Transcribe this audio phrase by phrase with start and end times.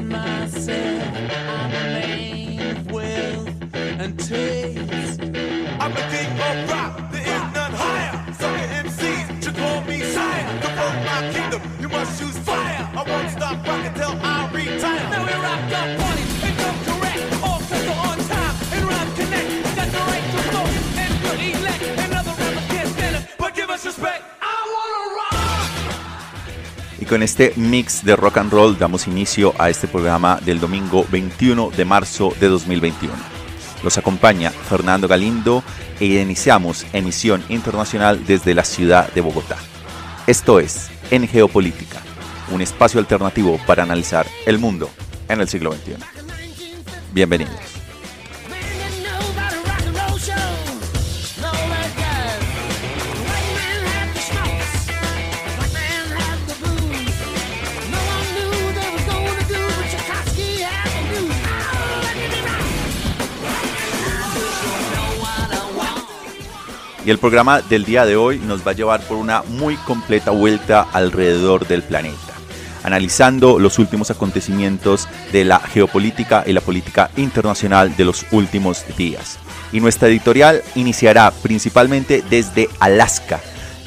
[0.00, 1.87] myself.
[27.08, 31.70] Con este mix de rock and roll damos inicio a este programa del domingo 21
[31.70, 33.12] de marzo de 2021.
[33.82, 35.62] Los acompaña Fernando Galindo
[36.00, 39.56] e iniciamos emisión internacional desde la ciudad de Bogotá.
[40.26, 42.00] Esto es En Geopolítica,
[42.52, 44.90] un espacio alternativo para analizar el mundo
[45.28, 45.96] en el siglo XXI.
[47.12, 47.77] Bienvenidos.
[67.08, 70.30] Y el programa del día de hoy nos va a llevar por una muy completa
[70.30, 72.34] vuelta alrededor del planeta,
[72.82, 79.38] analizando los últimos acontecimientos de la geopolítica y la política internacional de los últimos días.
[79.72, 83.40] Y nuestra editorial iniciará principalmente desde Alaska.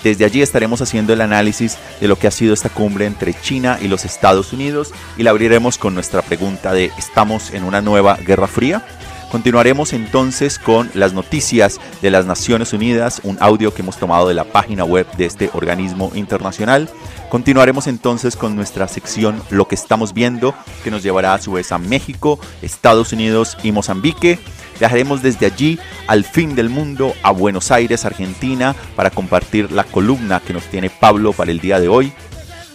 [0.04, 3.78] Desde allí estaremos haciendo el análisis de lo que ha sido esta cumbre entre China
[3.80, 8.16] y los Estados Unidos y la abriremos con nuestra pregunta de ¿estamos en una nueva
[8.16, 8.84] guerra fría?
[9.32, 14.34] Continuaremos entonces con las noticias de las Naciones Unidas, un audio que hemos tomado de
[14.34, 16.90] la página web de este organismo internacional.
[17.30, 21.72] Continuaremos entonces con nuestra sección Lo que estamos viendo, que nos llevará a su vez
[21.72, 24.38] a México, Estados Unidos y Mozambique.
[24.80, 30.42] Viajaremos desde allí al fin del mundo, a Buenos Aires, Argentina, para compartir la columna
[30.42, 32.12] que nos tiene Pablo para el día de hoy.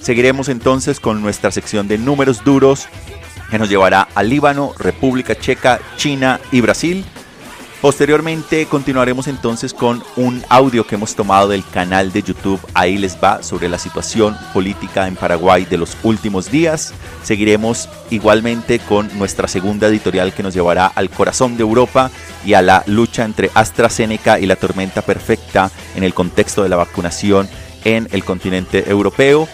[0.00, 2.88] Seguiremos entonces con nuestra sección de números duros,
[3.50, 7.04] que nos llevará a Líbano, República Checa, China y Brasil.
[7.80, 13.16] Posteriormente continuaremos entonces con un audio que hemos tomado del canal de YouTube Ahí les
[13.22, 16.94] va sobre la situación política en Paraguay de los últimos días.
[17.22, 22.10] Seguiremos igualmente con nuestra segunda editorial que nos llevará al corazón de Europa
[22.46, 26.76] y a la lucha entre AstraZeneca y la tormenta perfecta en el contexto de la
[26.76, 27.48] vacunación
[27.84, 29.48] en el continente europeo.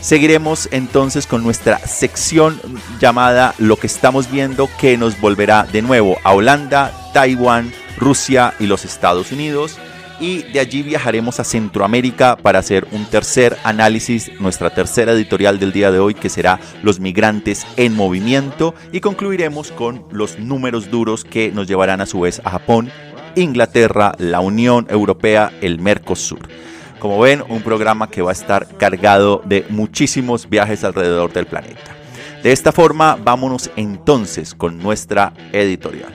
[0.00, 2.60] Seguiremos entonces con nuestra sección
[3.00, 8.66] llamada Lo que estamos viendo que nos volverá de nuevo a Holanda, Taiwán, Rusia y
[8.66, 9.78] los Estados Unidos.
[10.20, 15.72] Y de allí viajaremos a Centroamérica para hacer un tercer análisis, nuestra tercera editorial del
[15.72, 18.74] día de hoy que será Los migrantes en movimiento.
[18.92, 22.90] Y concluiremos con los números duros que nos llevarán a su vez a Japón,
[23.34, 26.48] Inglaterra, la Unión Europea, el Mercosur.
[27.06, 31.92] Como ven, un programa que va a estar cargado de muchísimos viajes alrededor del planeta.
[32.42, 36.12] De esta forma, vámonos entonces con nuestra editorial.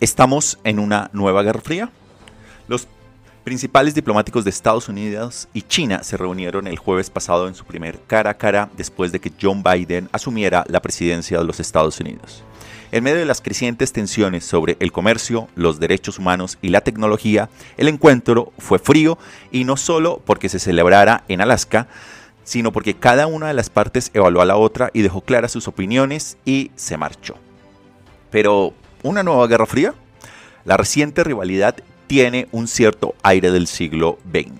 [0.00, 1.90] ¿Estamos en una nueva guerra fría?
[2.68, 2.86] Los
[3.42, 7.98] principales diplomáticos de Estados Unidos y China se reunieron el jueves pasado en su primer
[8.06, 12.44] cara a cara después de que John Biden asumiera la presidencia de los Estados Unidos.
[12.92, 17.48] En medio de las crecientes tensiones sobre el comercio, los derechos humanos y la tecnología,
[17.76, 19.18] el encuentro fue frío
[19.50, 21.88] y no solo porque se celebrara en Alaska,
[22.44, 25.66] sino porque cada una de las partes evaluó a la otra y dejó claras sus
[25.66, 27.34] opiniones y se marchó.
[28.30, 29.94] Pero, ¿una nueva guerra fría?
[30.64, 31.76] La reciente rivalidad
[32.06, 34.52] tiene un cierto aire del siglo XX.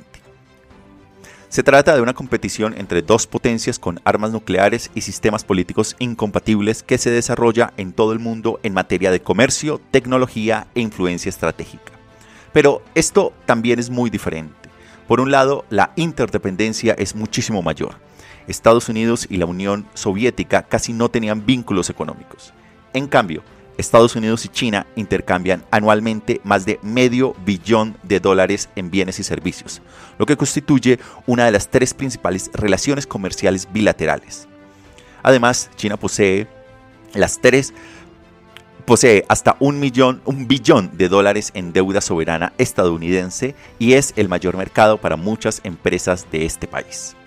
[1.48, 6.83] Se trata de una competición entre dos potencias con armas nucleares y sistemas políticos incompatibles
[6.83, 11.92] que se desarrolla en todo el mundo en materia de comercio, tecnología e influencia estratégica.
[12.53, 14.53] Pero esto también es muy diferente.
[15.07, 17.97] Por un lado, la interdependencia es muchísimo mayor.
[18.47, 22.53] Estados Unidos y la Unión Soviética casi no tenían vínculos económicos.
[22.92, 23.42] En cambio,
[23.78, 29.22] Estados Unidos y China intercambian anualmente más de medio billón de dólares en bienes y
[29.22, 29.80] servicios,
[30.19, 34.48] lo que constituye una de las tres principales relaciones comerciales bilaterales.
[35.22, 36.47] Además, China posee
[37.15, 37.72] las tres
[38.89, 44.31] posee hasta un, millón, un billón de dólares en deuda soberana estadounidense y es el
[44.31, 47.17] mayor mercado para muchas empresas de este país.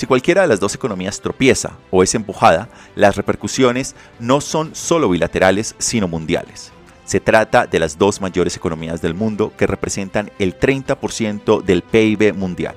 [0.00, 5.10] Si cualquiera de las dos economías tropieza o es empujada, las repercusiones no son solo
[5.10, 6.72] bilaterales, sino mundiales.
[7.04, 12.32] Se trata de las dos mayores economías del mundo que representan el 30% del PIB
[12.32, 12.76] mundial.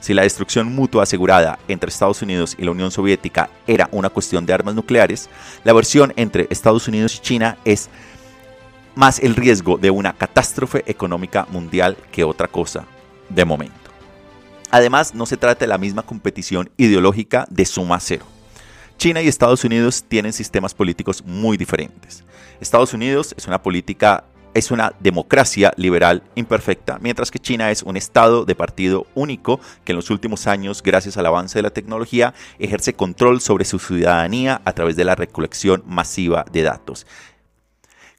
[0.00, 4.44] Si la destrucción mutua asegurada entre Estados Unidos y la Unión Soviética era una cuestión
[4.44, 5.30] de armas nucleares,
[5.64, 7.88] la versión entre Estados Unidos y China es
[8.94, 12.84] más el riesgo de una catástrofe económica mundial que otra cosa,
[13.30, 13.79] de momento.
[14.70, 18.24] Además, no se trata de la misma competición ideológica de suma cero.
[18.98, 22.24] China y Estados Unidos tienen sistemas políticos muy diferentes.
[22.60, 27.96] Estados Unidos es una política es una democracia liberal imperfecta, mientras que China es un
[27.96, 32.34] estado de partido único que en los últimos años, gracias al avance de la tecnología,
[32.58, 37.06] ejerce control sobre su ciudadanía a través de la recolección masiva de datos.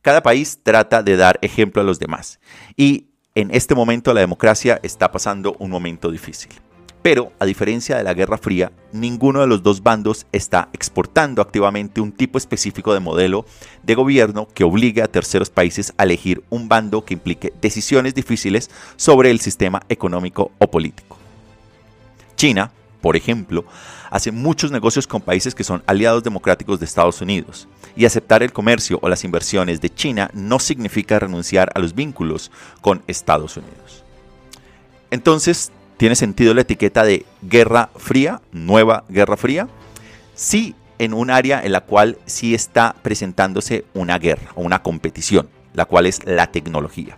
[0.02, 2.40] Cada país trata de dar ejemplo a los demás
[2.76, 6.52] y en este momento la democracia está pasando un momento difícil.
[7.02, 12.00] Pero, a diferencia de la Guerra Fría, ninguno de los dos bandos está exportando activamente
[12.00, 13.46] un tipo específico de modelo
[13.82, 18.70] de gobierno que obligue a terceros países a elegir un bando que implique decisiones difíciles
[18.98, 21.18] sobre el sistema económico o político.
[22.36, 23.66] China, por ejemplo,
[24.10, 28.54] hace muchos negocios con países que son aliados democráticos de Estados Unidos, y aceptar el
[28.54, 32.52] comercio o las inversiones de China no significa renunciar a los vínculos
[32.82, 34.04] con Estados Unidos.
[35.10, 39.68] Entonces, ¿tiene sentido la etiqueta de guerra fría, nueva guerra fría?
[40.36, 45.50] Sí, en un área en la cual sí está presentándose una guerra o una competición,
[45.74, 47.18] la cual es la tecnología.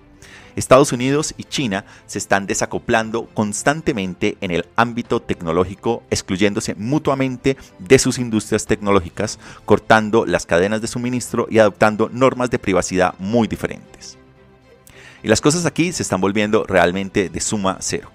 [0.55, 7.99] Estados Unidos y China se están desacoplando constantemente en el ámbito tecnológico, excluyéndose mutuamente de
[7.99, 14.17] sus industrias tecnológicas, cortando las cadenas de suministro y adoptando normas de privacidad muy diferentes.
[15.23, 18.09] Y las cosas aquí se están volviendo realmente de suma cero.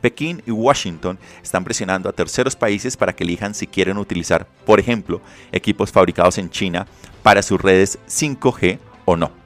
[0.00, 4.80] Pekín y Washington están presionando a terceros países para que elijan si quieren utilizar, por
[4.80, 5.20] ejemplo,
[5.52, 6.86] equipos fabricados en China
[7.22, 9.41] para sus redes 5G o no.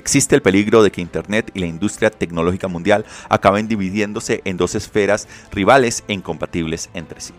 [0.00, 4.74] Existe el peligro de que Internet y la industria tecnológica mundial acaben dividiéndose en dos
[4.74, 7.34] esferas rivales e incompatibles entre sí.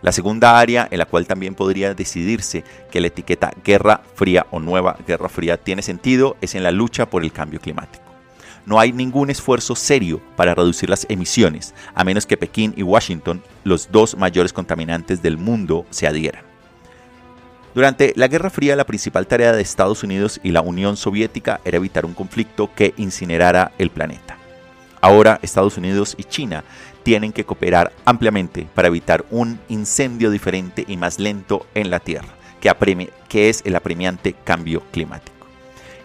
[0.00, 4.58] La segunda área en la cual también podría decidirse que la etiqueta guerra fría o
[4.58, 8.06] nueva guerra fría tiene sentido es en la lucha por el cambio climático.
[8.64, 13.42] No hay ningún esfuerzo serio para reducir las emisiones, a menos que Pekín y Washington,
[13.64, 16.55] los dos mayores contaminantes del mundo, se adhieran.
[17.76, 21.76] Durante la Guerra Fría, la principal tarea de Estados Unidos y la Unión Soviética era
[21.76, 24.38] evitar un conflicto que incinerara el planeta.
[25.02, 26.64] Ahora Estados Unidos y China
[27.02, 32.30] tienen que cooperar ampliamente para evitar un incendio diferente y más lento en la Tierra,
[32.62, 35.35] que, que es el apremiante cambio climático.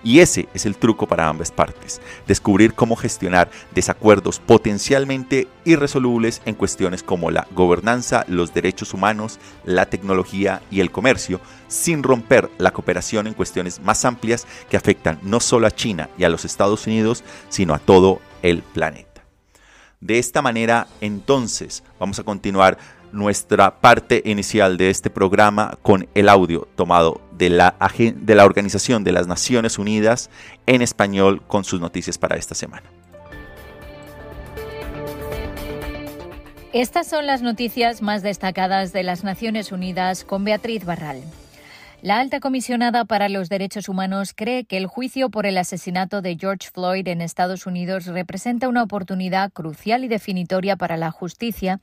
[0.04, 6.56] Y ese es el truco para ambas partes, descubrir cómo gestionar desacuerdos potencialmente irresolubles en
[6.56, 12.72] cuestiones como la gobernanza, los derechos humanos, la tecnología y el comercio, sin romper la
[12.72, 16.88] cooperación en cuestiones más amplias que afectan no solo a China y a los Estados
[16.88, 19.12] Unidos, sino a todo el planeta.
[20.00, 22.80] De esta manera, entonces, vamos a continuar
[23.12, 29.04] nuestra parte inicial de este programa con el audio tomado de la, de la Organización
[29.04, 30.30] de las Naciones Unidas
[30.68, 32.84] en español con sus noticias para esta semana.
[36.72, 41.24] Estas son las noticias más destacadas de las Naciones Unidas con Beatriz Barral.
[42.04, 46.36] La alta comisionada para los derechos humanos cree que el juicio por el asesinato de
[46.36, 51.80] George Floyd en Estados Unidos representa una oportunidad crucial y definitoria para la justicia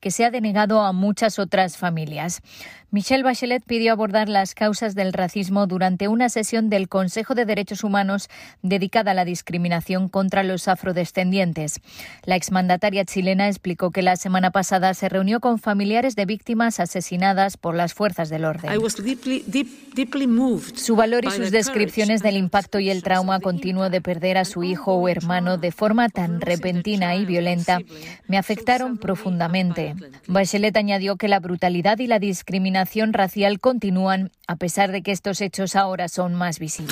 [0.00, 2.42] que se ha denegado a muchas otras familias.
[2.92, 7.84] Michelle Bachelet pidió abordar las causas del racismo durante una sesión del Consejo de Derechos
[7.84, 8.28] Humanos
[8.62, 11.80] dedicada a la discriminación contra los afrodescendientes.
[12.24, 17.56] La exmandataria chilena explicó que la semana pasada se reunió con familiares de víctimas asesinadas
[17.56, 18.72] por las fuerzas del orden.
[19.04, 20.28] Deeply, deep, deeply
[20.74, 24.64] Su valor y sus descripciones del impacto y el trauma continuo de perder a su
[24.64, 27.78] hijo o hermano de forma tan repentina y violenta
[28.26, 29.94] me afectaron profundamente.
[30.26, 32.79] Bachelet añadió que la brutalidad y la discriminación
[33.12, 36.88] racial continúan a pesar de que estos hechos ahora son más visibles.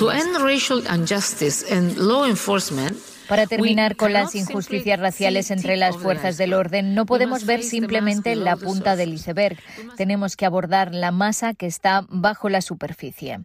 [3.29, 8.35] Para terminar con las injusticias raciales entre las fuerzas del orden, no podemos ver simplemente
[8.35, 9.57] la punta del iceberg.
[9.95, 13.41] Tenemos que abordar la masa que está bajo la superficie.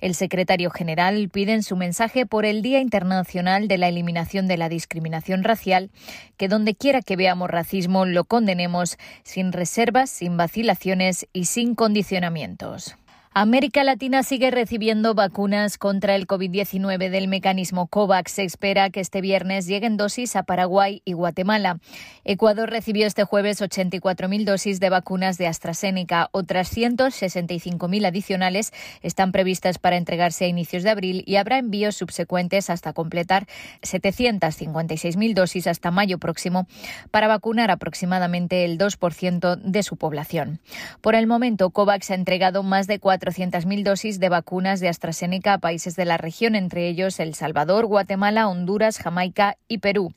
[0.00, 4.56] El secretario general pide en su mensaje por el Día Internacional de la Eliminación de
[4.56, 5.90] la Discriminación Racial
[6.36, 12.96] que donde quiera que veamos racismo lo condenemos sin reservas, sin vacilaciones y sin condicionamientos.
[13.40, 18.32] América Latina sigue recibiendo vacunas contra el COVID-19 del mecanismo COVAX.
[18.32, 21.78] Se espera que este viernes lleguen dosis a Paraguay y Guatemala.
[22.24, 26.30] Ecuador recibió este jueves 84.000 dosis de vacunas de AstraZeneca.
[26.32, 32.70] Otras 165.000 adicionales están previstas para entregarse a inicios de abril y habrá envíos subsecuentes
[32.70, 33.46] hasta completar
[33.82, 36.66] 756.000 dosis hasta mayo próximo
[37.12, 40.58] para vacunar aproximadamente el 2% de su población.
[41.00, 45.52] Por el momento, COVAX ha entregado más de 4 400.000 dosis de vacunas de AstraZeneca
[45.54, 50.14] a países de la región, entre ellos El Salvador, Guatemala, Honduras, Jamaica y Perú.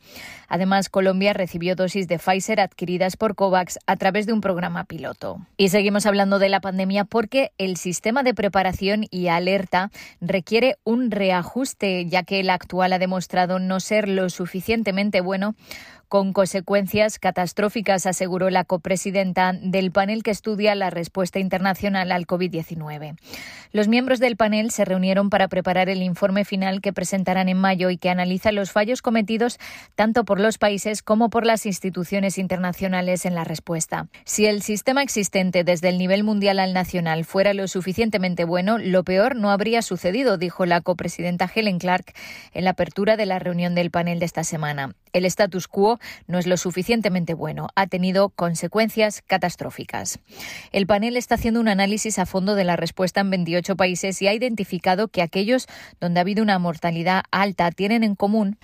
[0.47, 5.45] Además, Colombia recibió dosis de Pfizer adquiridas por COVAX a través de un programa piloto.
[5.57, 9.91] Y seguimos hablando de la pandemia porque el sistema de preparación y alerta
[10.21, 15.55] requiere un reajuste, ya que el actual ha demostrado no ser lo suficientemente bueno
[16.11, 23.15] con consecuencias catastróficas, aseguró la copresidenta del panel que estudia la respuesta internacional al COVID-19.
[23.71, 27.89] Los miembros del panel se reunieron para preparar el informe final que presentarán en mayo
[27.89, 29.57] y que analiza los fallos cometidos
[29.95, 34.09] tanto por los países como por las instituciones internacionales en la respuesta.
[34.25, 39.05] Si el sistema existente desde el nivel mundial al nacional fuera lo suficientemente bueno, lo
[39.05, 42.11] peor no habría sucedido, dijo la copresidenta Helen Clark
[42.53, 44.93] en la apertura de la reunión del panel de esta semana.
[45.13, 50.19] El status quo no es lo suficientemente bueno, ha tenido consecuencias catastróficas.
[50.71, 54.27] El panel está haciendo un análisis a fondo de la respuesta en 28 países y
[54.27, 55.67] ha identificado que aquellos
[55.99, 58.57] donde ha habido una mortalidad alta tienen en común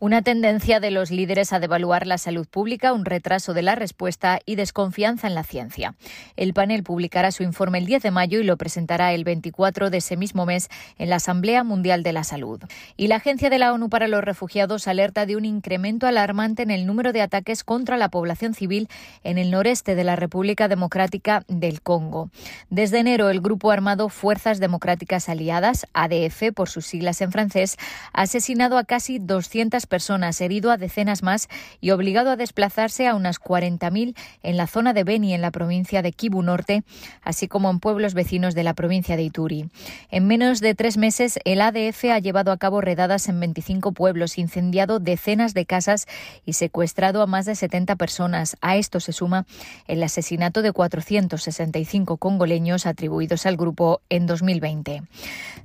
[0.00, 4.40] una tendencia de los líderes a devaluar la salud pública, un retraso de la respuesta
[4.46, 5.94] y desconfianza en la ciencia.
[6.36, 9.98] El panel publicará su informe el 10 de mayo y lo presentará el 24 de
[9.98, 12.62] ese mismo mes en la Asamblea Mundial de la Salud.
[12.96, 16.70] Y la Agencia de la ONU para los Refugiados alerta de un incremento alarmante en
[16.70, 18.88] el número de ataques contra la población civil
[19.22, 22.30] en el noreste de la República Democrática del Congo.
[22.70, 27.76] Desde enero, el grupo armado Fuerzas Democráticas Aliadas, ADF por sus siglas en francés,
[28.14, 31.48] ha asesinado a casi 200 personas, herido a decenas más
[31.82, 36.00] y obligado a desplazarse a unas 40.000 en la zona de Beni, en la provincia
[36.00, 36.82] de Kivu Norte,
[37.22, 39.68] así como en pueblos vecinos de la provincia de Ituri.
[40.10, 44.38] En menos de tres meses, el ADF ha llevado a cabo redadas en 25 pueblos,
[44.38, 46.06] incendiado decenas de casas
[46.46, 48.56] y secuestrado a más de 70 personas.
[48.60, 49.44] A esto se suma
[49.88, 55.02] el asesinato de 465 congoleños atribuidos al grupo en 2020.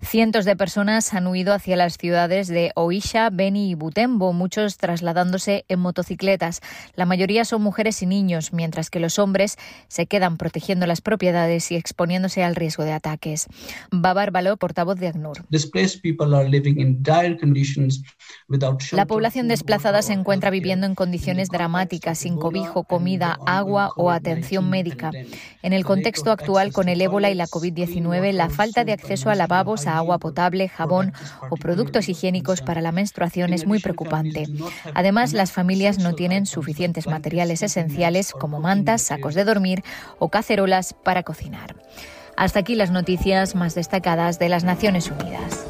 [0.02, 5.66] Cientos de personas han huido hacia las ciudades de Oisha, Beni y Butembo muchos trasladándose
[5.68, 6.62] en motocicletas.
[6.96, 9.58] La mayoría son mujeres y niños, mientras que los hombres
[9.88, 13.48] se quedan protegiendo las propiedades y exponiéndose al riesgo de ataques.
[13.92, 15.46] Babar Baló, portavoz de ACNUR.
[18.92, 24.70] La población desplazada se encuentra viviendo en condiciones dramáticas, sin cobijo, comida, agua o atención
[24.70, 25.12] médica.
[25.62, 29.36] En el contexto actual, con el ébola y la COVID-19, la falta de acceso a
[29.36, 31.14] lavabos, a agua potable, jabón
[31.50, 34.05] o productos higiénicos para la menstruación es muy preocupante.
[34.94, 39.84] Además, las familias no tienen suficientes materiales esenciales como mantas, sacos de dormir
[40.20, 41.76] o cacerolas para cocinar.
[42.38, 45.65] Hasta aquí las noticias más destacadas de las Naciones Unidas.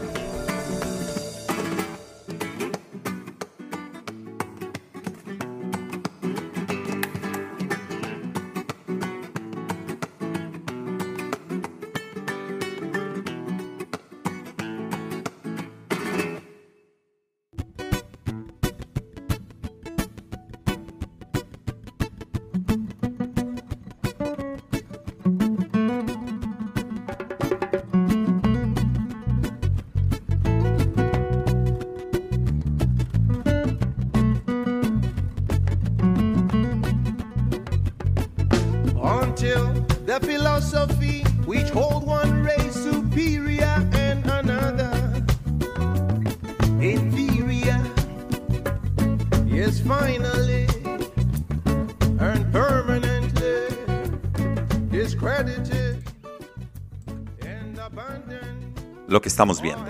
[59.35, 59.83] Estamos viendo.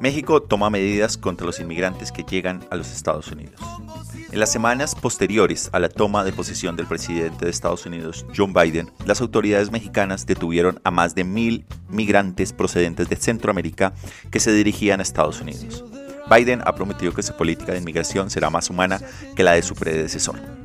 [0.00, 3.60] México toma medidas contra los inmigrantes que llegan a los Estados Unidos.
[4.32, 8.52] En las semanas posteriores a la toma de posesión del presidente de Estados Unidos, John
[8.52, 13.94] Biden, las autoridades mexicanas detuvieron a más de mil migrantes procedentes de Centroamérica
[14.32, 15.84] que se dirigían a Estados Unidos.
[16.28, 19.00] Biden ha prometido que su política de inmigración será más humana
[19.36, 20.55] que la de su predecesor.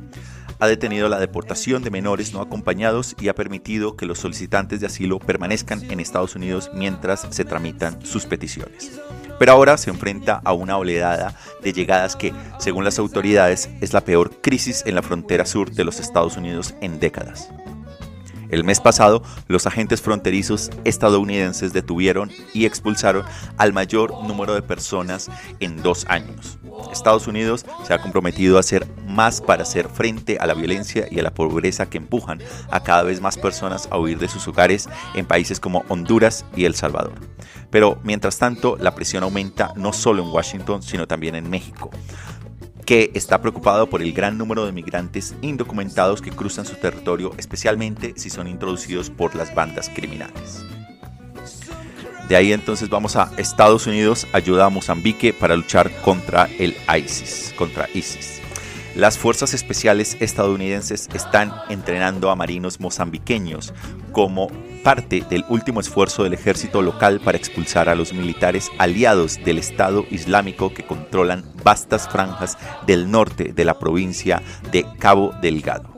[0.62, 4.86] Ha detenido la deportación de menores no acompañados y ha permitido que los solicitantes de
[4.86, 9.00] asilo permanezcan en Estados Unidos mientras se tramitan sus peticiones
[9.40, 14.04] pero ahora se enfrenta a una oleada de llegadas que, según las autoridades, es la
[14.04, 17.48] peor crisis en la frontera sur de los Estados Unidos en décadas.
[18.50, 23.24] El mes pasado, los agentes fronterizos estadounidenses detuvieron y expulsaron
[23.56, 25.28] al mayor número de personas
[25.58, 26.60] en dos años.
[26.92, 31.18] Estados Unidos se ha comprometido a hacer más para hacer frente a la violencia y
[31.18, 34.88] a la pobreza que empujan a cada vez más personas a huir de sus hogares
[35.14, 37.14] en países como Honduras y El Salvador.
[37.70, 41.90] Pero mientras tanto, la presión aumenta no solo en Washington, sino también en México
[42.84, 48.14] que está preocupado por el gran número de migrantes indocumentados que cruzan su territorio, especialmente
[48.16, 50.64] si son introducidos por las bandas criminales.
[52.32, 57.52] De ahí entonces vamos a Estados Unidos, ayuda a Mozambique para luchar contra el ISIS,
[57.58, 58.40] contra ISIS.
[58.94, 63.74] Las fuerzas especiales estadounidenses están entrenando a marinos mozambiqueños
[64.12, 64.50] como
[64.82, 70.06] parte del último esfuerzo del ejército local para expulsar a los militares aliados del Estado
[70.10, 75.91] Islámico que controlan vastas franjas del norte de la provincia de Cabo Delgado.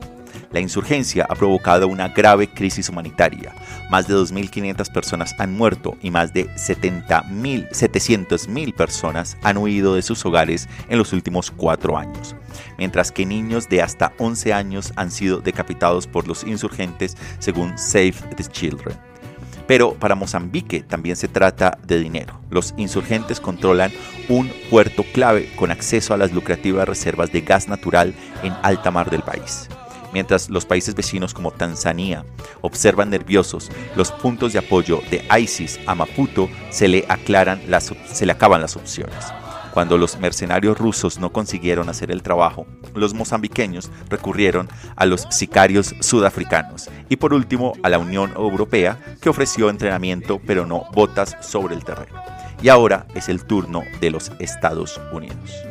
[0.55, 3.53] La insurgencia ha provocado una grave crisis humanitaria.
[3.89, 10.25] Más de 2.500 personas han muerto y más de 700.000 personas han huido de sus
[10.25, 12.37] hogares en los últimos cuatro años,
[12.77, 18.15] mientras que niños de hasta 11 años han sido decapitados por los insurgentes según Save
[18.37, 18.95] the Children.
[19.67, 22.39] Pero para Mozambique también se trata de dinero.
[22.49, 23.91] Los insurgentes controlan
[24.29, 29.09] un puerto clave con acceso a las lucrativas reservas de gas natural en alta mar
[29.09, 29.67] del país
[30.15, 32.23] mientras los países vecinos como Tanzania
[32.61, 37.59] observan nerviosos los puntos de apoyo de ISIS a Maputo, se le, acaban
[38.61, 39.25] las opciones.
[39.73, 45.93] Cuando los mercenarios rusos no consiguieron hacer el trabajo, los mozambiqueños recurrieron a los sicarios
[45.99, 51.75] sudafricanos y por último a la Unión Europea que ofreció entrenamiento pero no botas sobre
[51.75, 52.21] el terreno.
[52.63, 55.64] Y ahora es el turno de los Estados Unidos.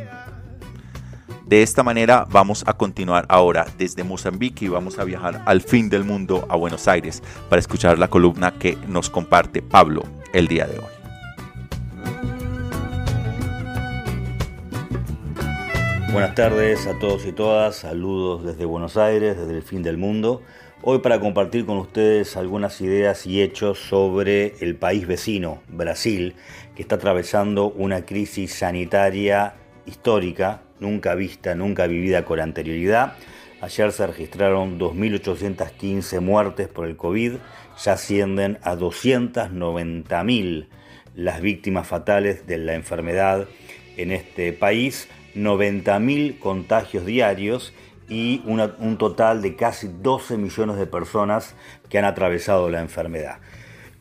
[1.47, 5.91] De esta manera vamos a continuar ahora desde Mozambique y vamos a viajar al fin
[5.91, 10.67] del mundo a Buenos Aires para escuchar la columna que nos comparte Pablo el día
[10.67, 10.85] de hoy.
[16.13, 20.41] Buenas tardes a todos y todas, saludos desde Buenos Aires, desde el fin del mundo.
[20.81, 26.37] Hoy para compartir con ustedes algunas ideas y hechos sobre el país vecino, Brasil,
[26.75, 33.15] que está atravesando una crisis sanitaria histórica, nunca vista, nunca vivida con anterioridad.
[33.61, 37.35] Ayer se registraron 2.815 muertes por el COVID,
[37.83, 40.67] ya ascienden a 290.000
[41.15, 43.47] las víctimas fatales de la enfermedad
[43.97, 47.73] en este país, 90.000 contagios diarios
[48.09, 51.55] y un total de casi 12 millones de personas
[51.89, 53.39] que han atravesado la enfermedad.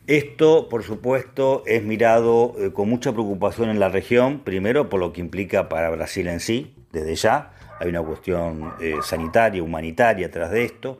[0.06, 5.14] Esto, por supuesto, es mirado eh, con mucha preocupación en la región, primero por lo
[5.14, 10.50] que implica para Brasil en sí, desde ya, hay una cuestión eh, sanitaria, humanitaria tras
[10.50, 10.98] de esto,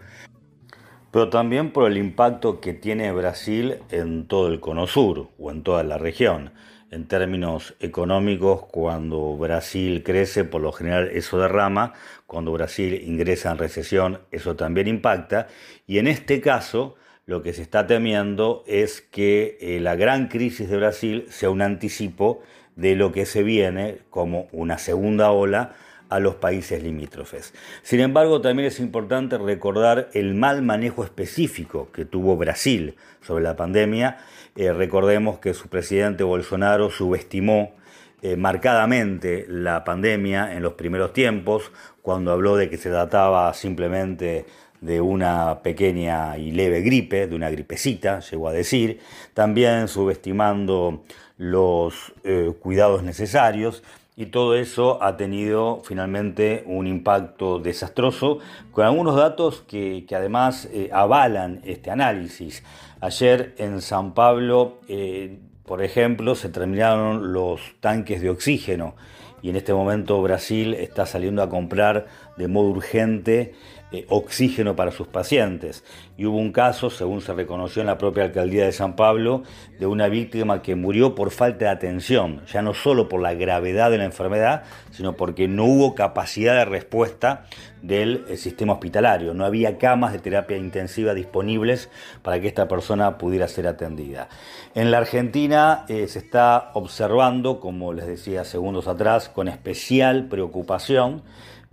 [1.10, 5.62] pero también por el impacto que tiene Brasil en todo el cono sur o en
[5.62, 6.54] toda la región.
[6.90, 11.92] En términos económicos, cuando Brasil crece, por lo general eso derrama,
[12.26, 15.48] cuando Brasil ingresa en recesión, eso también impacta,
[15.86, 16.94] y en este caso,
[17.26, 21.62] lo que se está temiendo es que eh, la gran crisis de Brasil sea un
[21.62, 22.42] anticipo
[22.76, 25.74] de lo que se viene como una segunda ola
[26.10, 27.54] a los países limítrofes.
[27.82, 33.56] Sin embargo, también es importante recordar el mal manejo específico que tuvo Brasil sobre la
[33.56, 34.18] pandemia.
[34.54, 37.74] Eh, recordemos que su presidente Bolsonaro subestimó
[38.22, 44.46] eh, marcadamente la pandemia en los primeros tiempos, cuando habló de que se trataba simplemente
[44.84, 49.00] de una pequeña y leve gripe, de una gripecita, llegó a decir,
[49.32, 51.04] también subestimando
[51.38, 53.82] los eh, cuidados necesarios
[54.16, 58.38] y todo eso ha tenido finalmente un impacto desastroso
[58.72, 62.62] con algunos datos que, que además eh, avalan este análisis.
[63.00, 68.94] Ayer en San Pablo, eh, por ejemplo, se terminaron los tanques de oxígeno
[69.40, 73.54] y en este momento Brasil está saliendo a comprar de modo urgente
[73.94, 75.84] eh, oxígeno para sus pacientes.
[76.16, 79.44] Y hubo un caso, según se reconoció en la propia alcaldía de San Pablo,
[79.78, 83.90] de una víctima que murió por falta de atención, ya no solo por la gravedad
[83.90, 87.46] de la enfermedad, sino porque no hubo capacidad de respuesta
[87.82, 89.32] del eh, sistema hospitalario.
[89.34, 91.90] No había camas de terapia intensiva disponibles
[92.22, 94.28] para que esta persona pudiera ser atendida.
[94.74, 101.22] En la Argentina eh, se está observando, como les decía segundos atrás, con especial preocupación,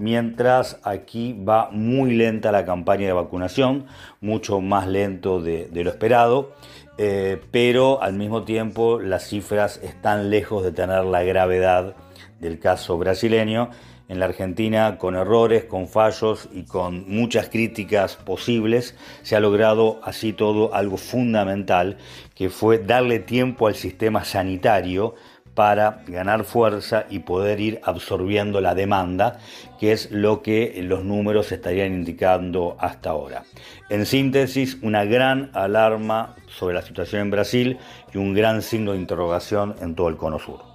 [0.02, 3.86] mientras aquí va muy lenta la campaña de vacunación,
[4.20, 6.54] mucho más lento de, lo esperado,
[6.98, 11.96] eh, pero al mismo tiempo las cifras están lejos de tener la gravedad
[12.40, 13.70] del caso brasileño,
[14.10, 20.02] en la Argentina, con errores, con fallos y con muchas críticas posibles, se ha logrado
[20.04, 21.98] así todo algo fundamental,
[22.36, 25.16] que fue darle tiempo al sistema sanitario
[25.54, 29.40] para ganar fuerza y poder ir absorbiendo la demanda,
[29.80, 33.44] que es lo que los números estarían indicando hasta ahora.
[33.90, 37.78] En síntesis, una gran alarma sobre la situación en Brasil
[38.14, 40.70] y un gran signo de interrogación en todo el cono sur.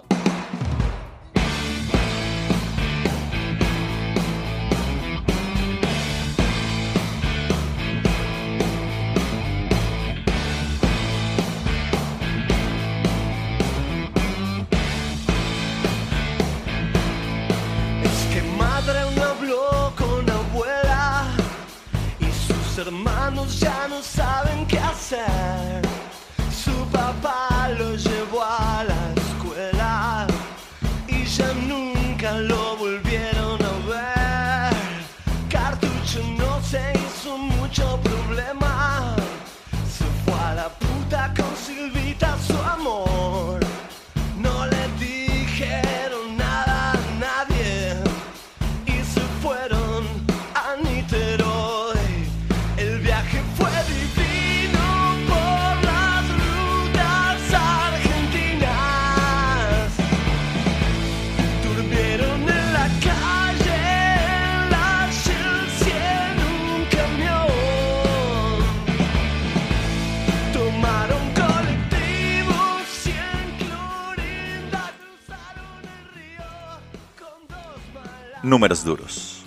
[78.46, 79.42] Números duros.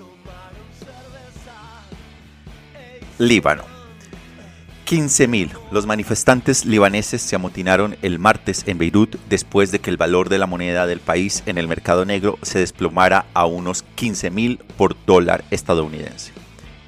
[3.17, 3.63] Líbano.
[4.85, 5.51] 15.000.
[5.71, 10.37] Los manifestantes libaneses se amotinaron el martes en Beirut después de que el valor de
[10.37, 15.45] la moneda del país en el mercado negro se desplomara a unos 15.000 por dólar
[15.49, 16.33] estadounidense.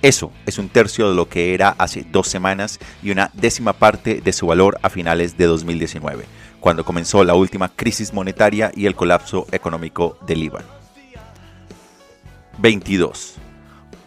[0.02, 4.20] Eso es un tercio de lo que era hace dos semanas y una décima parte
[4.20, 6.26] de su valor a finales de 2019,
[6.60, 10.81] cuando comenzó la última crisis monetaria y el colapso económico del Líbano.
[12.62, 13.36] 22.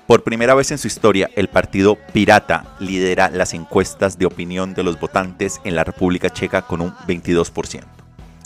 [0.07, 4.85] Por primera vez en su historia, el partido Pirata lidera las encuestas de opinión de
[4.85, 7.83] los votantes en la República Checa con un 22%.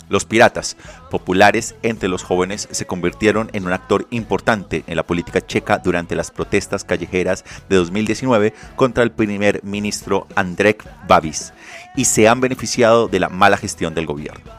[0.07, 0.75] Los piratas,
[1.11, 6.15] populares entre los jóvenes, se convirtieron en un actor importante en la política checa durante
[6.15, 11.53] las protestas callejeras de 2019 contra el primer ministro Andrej Babis
[11.95, 14.51] y se han beneficiado de la mala gestión del gobierno.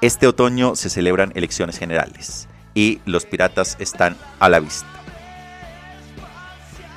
[0.00, 2.46] Este otoño se celebran elecciones generales
[2.76, 4.86] y los piratas están a la vista.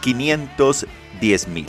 [0.03, 1.65] 510.000.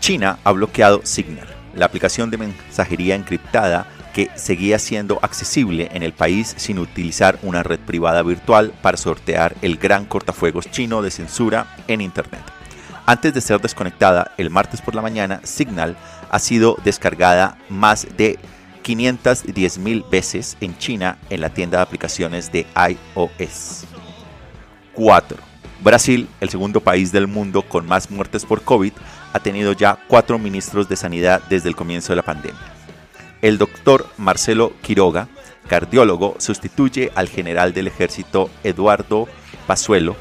[0.00, 6.12] China ha bloqueado Signal, la aplicación de mensajería encriptada que seguía siendo accesible en el
[6.12, 11.76] país sin utilizar una red privada virtual para sortear el gran cortafuegos chino de censura
[11.86, 12.42] en Internet.
[13.06, 15.96] Antes de ser desconectada el martes por la mañana, Signal
[16.30, 18.40] ha sido descargada más de
[18.82, 23.84] 510.000 veces en China en la tienda de aplicaciones de iOS.
[24.94, 25.36] 4.
[25.82, 28.92] Brasil, el segundo país del mundo con más muertes por COVID,
[29.32, 32.60] ha tenido ya cuatro ministros de sanidad desde el comienzo de la pandemia.
[33.40, 35.28] El doctor Marcelo Quiroga,
[35.68, 39.28] cardiólogo, sustituye al general del ejército Eduardo
[39.66, 40.16] Pazuelo,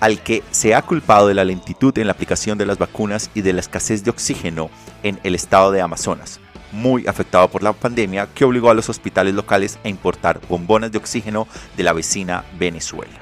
[0.00, 3.42] al que se ha culpado de la lentitud en la aplicación de las vacunas y
[3.42, 4.70] de la escasez de oxígeno
[5.02, 6.40] en el estado de Amazonas,
[6.72, 10.98] muy afectado por la pandemia que obligó a los hospitales locales a importar bombonas de
[10.98, 13.18] oxígeno de la vecina Venezuela.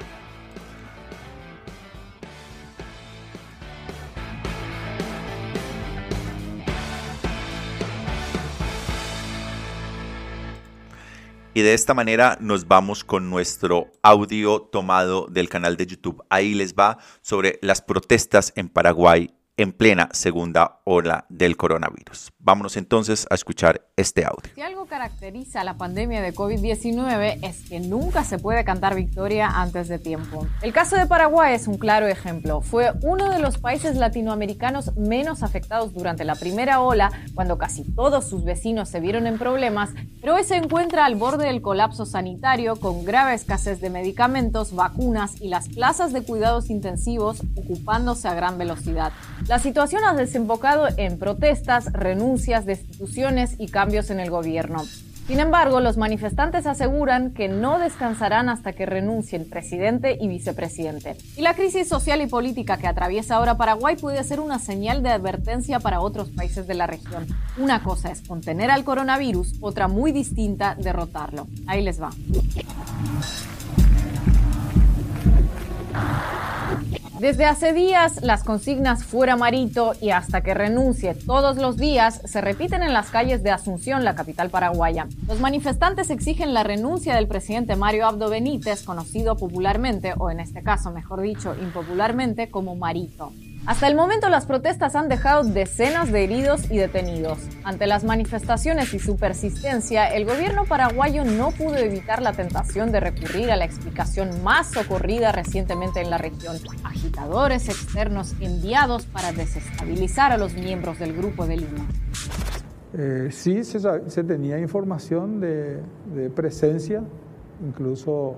[11.57, 16.23] Y de esta manera nos vamos con nuestro audio tomado del canal de YouTube.
[16.29, 22.31] Ahí les va sobre las protestas en Paraguay en plena segunda ola del coronavirus.
[22.47, 24.49] Vámonos entonces a escuchar este audio.
[24.55, 29.49] Si algo caracteriza a la pandemia de COVID-19 es que nunca se puede cantar victoria
[29.49, 30.47] antes de tiempo.
[30.61, 32.61] El caso de Paraguay es un claro ejemplo.
[32.61, 38.29] Fue uno de los países latinoamericanos menos afectados durante la primera ola, cuando casi todos
[38.29, 39.89] sus vecinos se vieron en problemas,
[40.21, 45.41] pero hoy se encuentra al borde del colapso sanitario con grave escasez de medicamentos, vacunas
[45.41, 49.11] y las plazas de cuidados intensivos ocupándose a gran velocidad.
[49.49, 54.83] La situación ha desembocado en protestas, renuncias, destituciones y cambios en el gobierno.
[55.27, 61.17] Sin embargo, los manifestantes aseguran que no descansarán hasta que renuncie el presidente y vicepresidente.
[61.35, 65.09] Y la crisis social y política que atraviesa ahora Paraguay puede ser una señal de
[65.09, 67.27] advertencia para otros países de la región.
[67.57, 71.47] Una cosa es contener al coronavirus, otra muy distinta, derrotarlo.
[71.67, 72.11] Ahí les va.
[77.19, 82.41] Desde hace días, las consignas fuera Marito y hasta que renuncie todos los días se
[82.41, 85.07] repiten en las calles de Asunción, la capital paraguaya.
[85.27, 90.61] Los manifestantes exigen la renuncia del presidente Mario Abdo Benítez, conocido popularmente, o en este
[90.61, 93.31] caso, mejor dicho, impopularmente, como Marito.
[93.67, 97.37] Hasta el momento las protestas han dejado decenas de heridos y detenidos.
[97.65, 103.01] Ante las manifestaciones y su persistencia, el gobierno paraguayo no pudo evitar la tentación de
[103.01, 110.31] recurrir a la explicación más socorrida recientemente en la región, agitadores externos enviados para desestabilizar
[110.31, 111.85] a los miembros del Grupo de Lima.
[112.97, 115.81] Eh, sí, se, tenía información de,
[116.15, 117.03] de presencia,
[117.61, 118.37] incluso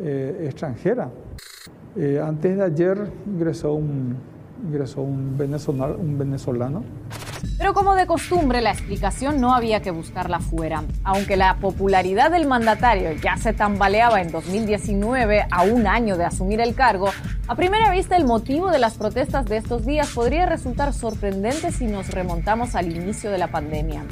[0.00, 1.10] eh, extranjera.
[1.96, 4.16] Eh, antes de ayer ingresó un,
[4.66, 6.84] ingresó un, venezolano, un venezolano
[7.58, 10.84] Pero como de costumbre, la explicación no había que buscarla fuera.
[11.04, 16.62] Aunque la popularidad del mandatario ya se tambaleaba en 2019, a un año de asumir
[16.62, 17.10] el cargo,
[17.46, 21.86] a primera vista el motivo de las protestas de estos días podría resultar sorprendente si
[21.86, 24.04] nos remontamos al inicio de la pandemia.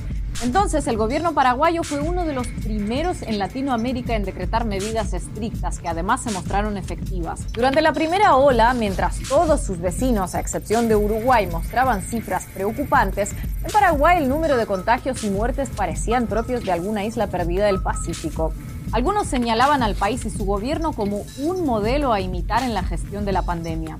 [0.42, 5.78] Entonces, el gobierno paraguayo fue uno de los primeros en Latinoamérica en decretar medidas estrictas
[5.78, 7.52] que además se mostraron efectivas.
[7.52, 13.32] Durante la primera ola, mientras todos sus vecinos, a excepción de Uruguay, mostraban cifras preocupantes,
[13.62, 17.82] en Paraguay el número de contagios y muertes parecían propios de alguna isla perdida del
[17.82, 18.54] Pacífico.
[18.92, 23.26] Algunos señalaban al país y su gobierno como un modelo a imitar en la gestión
[23.26, 23.98] de la pandemia.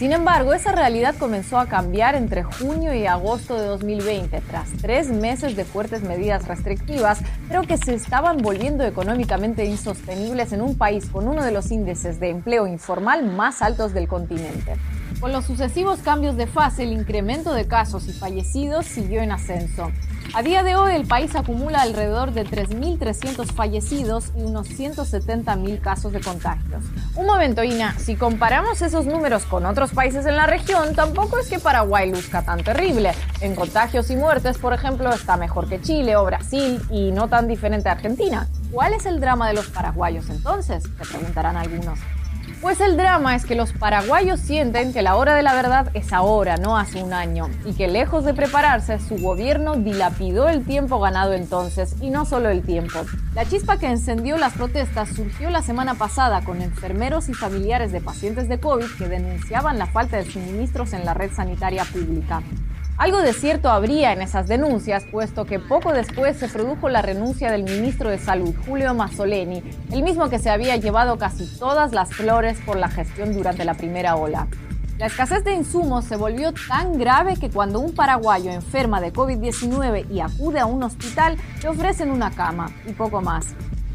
[0.00, 5.10] Sin embargo, esa realidad comenzó a cambiar entre junio y agosto de 2020, tras tres
[5.10, 11.04] meses de fuertes medidas restrictivas, pero que se estaban volviendo económicamente insostenibles en un país
[11.04, 14.78] con uno de los índices de empleo informal más altos del continente.
[15.18, 19.90] Con los sucesivos cambios de fase, el incremento de casos y fallecidos siguió en ascenso.
[20.32, 26.12] A día de hoy, el país acumula alrededor de 3.300 fallecidos y unos 170.000 casos
[26.12, 26.84] de contagios.
[27.16, 31.48] Un momento, Ina, si comparamos esos números con otros países en la región, tampoco es
[31.48, 33.10] que Paraguay luzca tan terrible.
[33.40, 37.48] En contagios y muertes, por ejemplo, está mejor que Chile o Brasil y no tan
[37.48, 38.46] diferente a Argentina.
[38.70, 40.84] ¿Cuál es el drama de los paraguayos entonces?
[40.84, 41.98] Se preguntarán algunos.
[42.60, 46.12] Pues el drama es que los paraguayos sienten que la hora de la verdad es
[46.12, 51.00] ahora, no hace un año, y que lejos de prepararse, su gobierno dilapidó el tiempo
[51.00, 52.98] ganado entonces, y no solo el tiempo.
[53.34, 58.02] La chispa que encendió las protestas surgió la semana pasada con enfermeros y familiares de
[58.02, 62.42] pacientes de COVID que denunciaban la falta de suministros en la red sanitaria pública.
[63.00, 67.50] Algo de cierto habría en esas denuncias, puesto que poco después se produjo la renuncia
[67.50, 72.10] del ministro de Salud, Julio Mazzoleni, el mismo que se había llevado casi todas las
[72.10, 74.48] flores por la gestión durante la primera ola.
[74.98, 80.10] La escasez de insumos se volvió tan grave que cuando un paraguayo enferma de COVID-19
[80.10, 83.46] y acude a un hospital, le ofrecen una cama y poco más.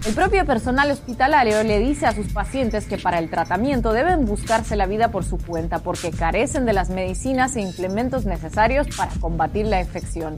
[0.05, 4.75] El propio personal hospitalario le dice a sus pacientes que para el tratamiento deben buscarse
[4.75, 9.65] la vida por su cuenta porque carecen de las medicinas e implementos necesarios para combatir
[9.65, 10.37] la infección.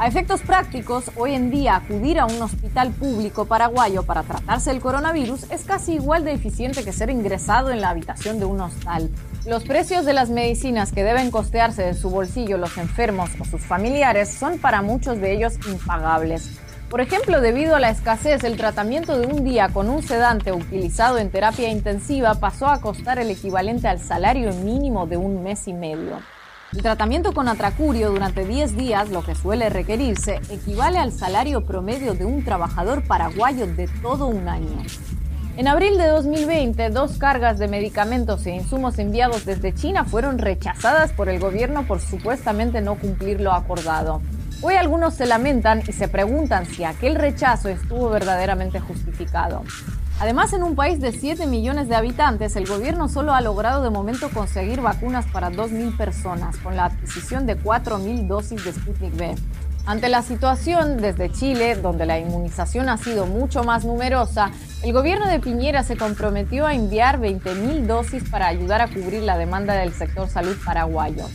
[0.00, 4.80] A efectos prácticos, hoy en día acudir a un hospital público paraguayo para tratarse el
[4.80, 9.10] coronavirus es casi igual de eficiente que ser ingresado en la habitación de un hostal.
[9.46, 13.62] Los precios de las medicinas que deben costearse de su bolsillo los enfermos o sus
[13.62, 16.58] familiares son para muchos de ellos impagables.
[16.90, 21.18] Por ejemplo, debido a la escasez, el tratamiento de un día con un sedante utilizado
[21.18, 25.74] en terapia intensiva pasó a costar el equivalente al salario mínimo de un mes y
[25.74, 26.18] medio.
[26.72, 32.14] El tratamiento con atracurio durante 10 días, lo que suele requerirse, equivale al salario promedio
[32.14, 34.82] de un trabajador paraguayo de todo un año.
[35.58, 41.12] En abril de 2020, dos cargas de medicamentos e insumos enviados desde China fueron rechazadas
[41.12, 44.22] por el gobierno por supuestamente no cumplir lo acordado.
[44.60, 49.62] Hoy algunos se lamentan y se preguntan si aquel rechazo estuvo verdaderamente justificado.
[50.18, 53.90] Además, en un país de 7 millones de habitantes, el gobierno solo ha logrado de
[53.90, 59.36] momento conseguir vacunas para 2.000 personas, con la adquisición de 4.000 dosis de Sputnik V.
[59.86, 64.50] Ante la situación desde Chile, donde la inmunización ha sido mucho más numerosa,
[64.82, 69.38] el gobierno de Piñera se comprometió a enviar 20.000 dosis para ayudar a cubrir la
[69.38, 71.26] demanda del sector salud paraguayo.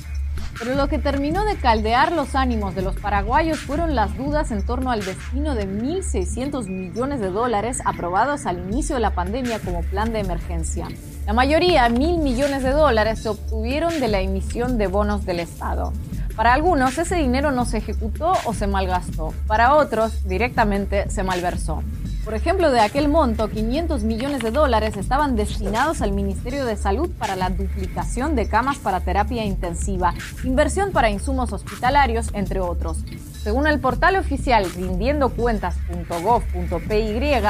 [0.60, 4.66] Pero lo que terminó de caldear los ánimos de los paraguayos fueron las dudas en
[4.66, 9.82] torno al destino de 1.600 millones de dólares aprobados al inicio de la pandemia como
[9.82, 10.88] plan de emergencia.
[11.26, 15.94] La mayoría, mil millones de dólares, se obtuvieron de la emisión de bonos del Estado.
[16.36, 21.84] Para algunos ese dinero no se ejecutó o se malgastó, para otros directamente se malversó.
[22.24, 27.10] Por ejemplo, de aquel monto, 500 millones de dólares estaban destinados al Ministerio de Salud
[27.20, 30.14] para la duplicación de camas para terapia intensiva,
[30.46, 33.00] inversión para insumos hospitalarios, entre otros.
[33.44, 37.42] Según el portal oficial rindiendocuentas.gov.py,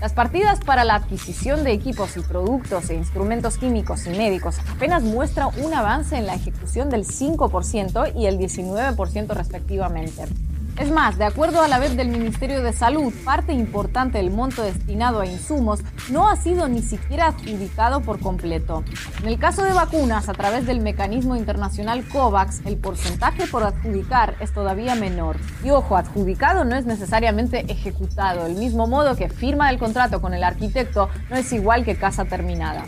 [0.00, 5.02] Las partidas para la adquisición de equipos y productos e instrumentos químicos y médicos apenas
[5.02, 10.24] muestran un avance en la ejecución del 5% y el 19% respectivamente.
[10.78, 14.62] Es más, de acuerdo a la web del Ministerio de Salud, parte importante del monto
[14.62, 15.80] destinado a insumos
[16.10, 18.82] no ha sido ni siquiera adjudicado por completo.
[19.20, 24.36] En el caso de vacunas, a través del mecanismo internacional COVAX, el porcentaje por adjudicar
[24.40, 25.36] es todavía menor.
[25.62, 30.32] Y ojo, adjudicado no es necesariamente ejecutado, del mismo modo que firma del contrato con
[30.32, 32.86] el arquitecto no es igual que casa terminada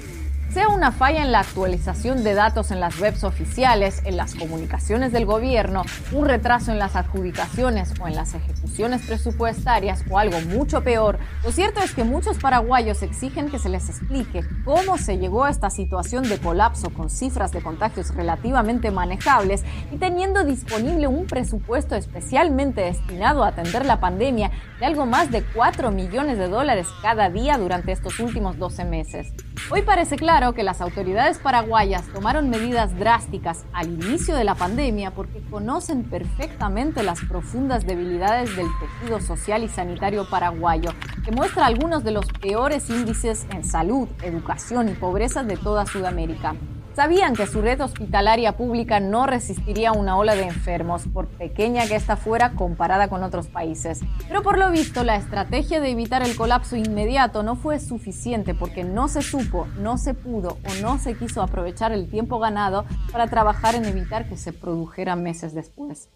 [0.54, 5.10] sea una falla en la actualización de datos en las webs oficiales, en las comunicaciones
[5.10, 10.84] del gobierno, un retraso en las adjudicaciones o en las ejecuciones presupuestarias o algo mucho
[10.84, 15.42] peor, lo cierto es que muchos paraguayos exigen que se les explique cómo se llegó
[15.42, 21.26] a esta situación de colapso con cifras de contagios relativamente manejables y teniendo disponible un
[21.26, 26.86] presupuesto especialmente destinado a atender la pandemia de algo más de 4 millones de dólares
[27.02, 29.32] cada día durante estos últimos 12 meses.
[29.70, 35.12] Hoy parece claro que las autoridades paraguayas tomaron medidas drásticas al inicio de la pandemia
[35.12, 40.90] porque conocen perfectamente las profundas debilidades del tejido social y sanitario paraguayo,
[41.24, 46.54] que muestra algunos de los peores índices en salud, educación y pobreza de toda Sudamérica.
[46.94, 51.96] Sabían que su red hospitalaria pública no resistiría una ola de enfermos, por pequeña que
[51.96, 54.00] ésta fuera comparada con otros países.
[54.28, 58.84] Pero por lo visto, la estrategia de evitar el colapso inmediato no fue suficiente porque
[58.84, 63.26] no se supo, no se pudo o no se quiso aprovechar el tiempo ganado para
[63.26, 66.10] trabajar en evitar que se produjera meses después.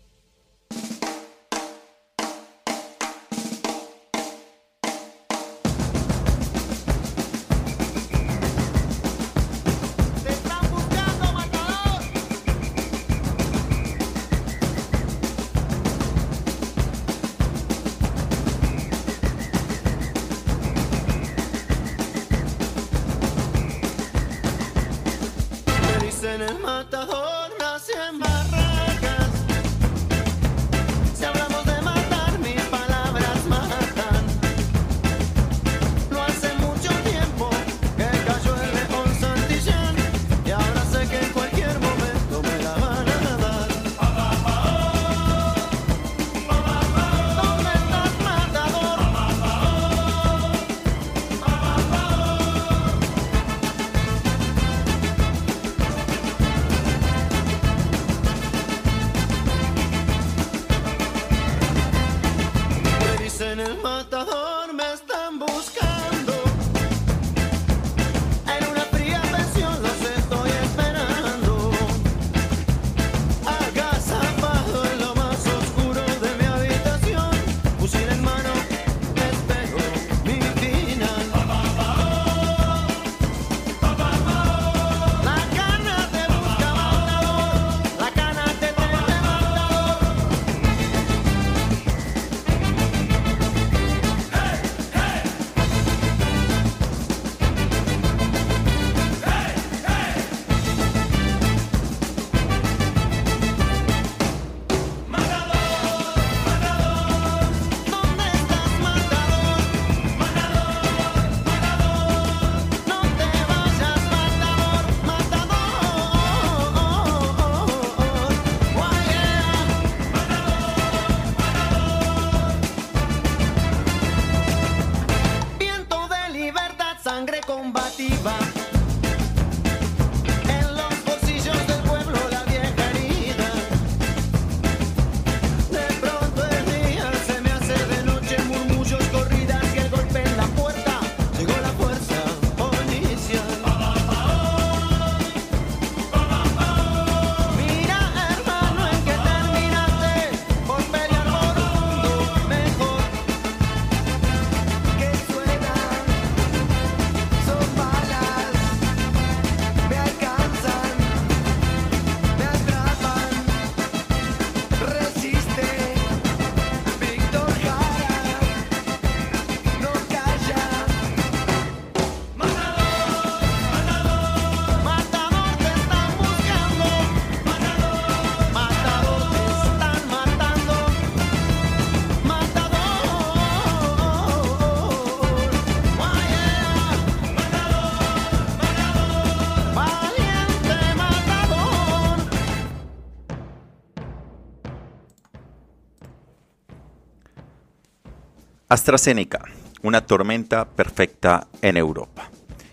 [198.68, 199.40] AstraZeneca.
[199.80, 202.30] una tormenta perfecta en Europa.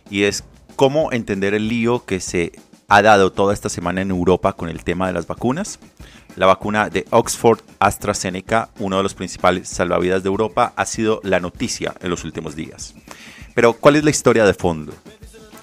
[0.10, 0.44] Y es
[0.76, 2.52] cómo entender el lío que se
[2.88, 5.80] ha dado toda esta semana en Europa con el tema de las vacunas.
[6.36, 11.40] La vacuna de Oxford AstraZeneca, uno de los principales salvavidas de Europa, ha sido la
[11.40, 12.96] noticia en los últimos días.
[13.54, 14.94] Pero, ¿cuál es la historia de fondo?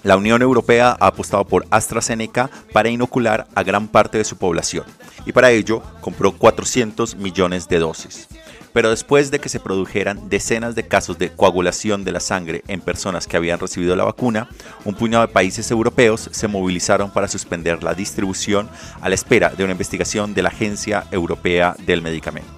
[0.04, 4.84] La Unión Europea ha apostado por AstraZeneca para inocular a gran parte de su población
[5.26, 8.28] y para ello compró 400 millones de dosis.
[8.72, 12.80] Pero después de que se produjeran decenas de casos de coagulación de la sangre en
[12.80, 14.48] personas que habían recibido la vacuna,
[14.84, 18.68] un puñado de países europeos se movilizaron para suspender la distribución
[19.00, 22.50] a la espera de una investigación de la Agencia Europea del Medicamento.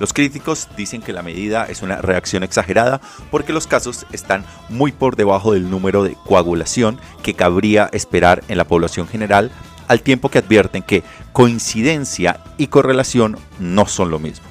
[0.00, 4.92] Los críticos dicen que la medida es una reacción exagerada porque los casos están muy
[4.92, 9.50] por debajo del número de coagulación que cabría esperar en la población general,
[9.88, 14.49] al tiempo que advierten que coincidencia y correlación no son lo mismo.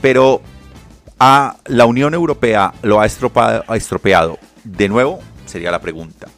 [0.00, 0.42] Pero
[1.18, 4.38] a la Unión Europea lo ha estropeado.
[4.64, 6.28] De nuevo, sería la pregunta.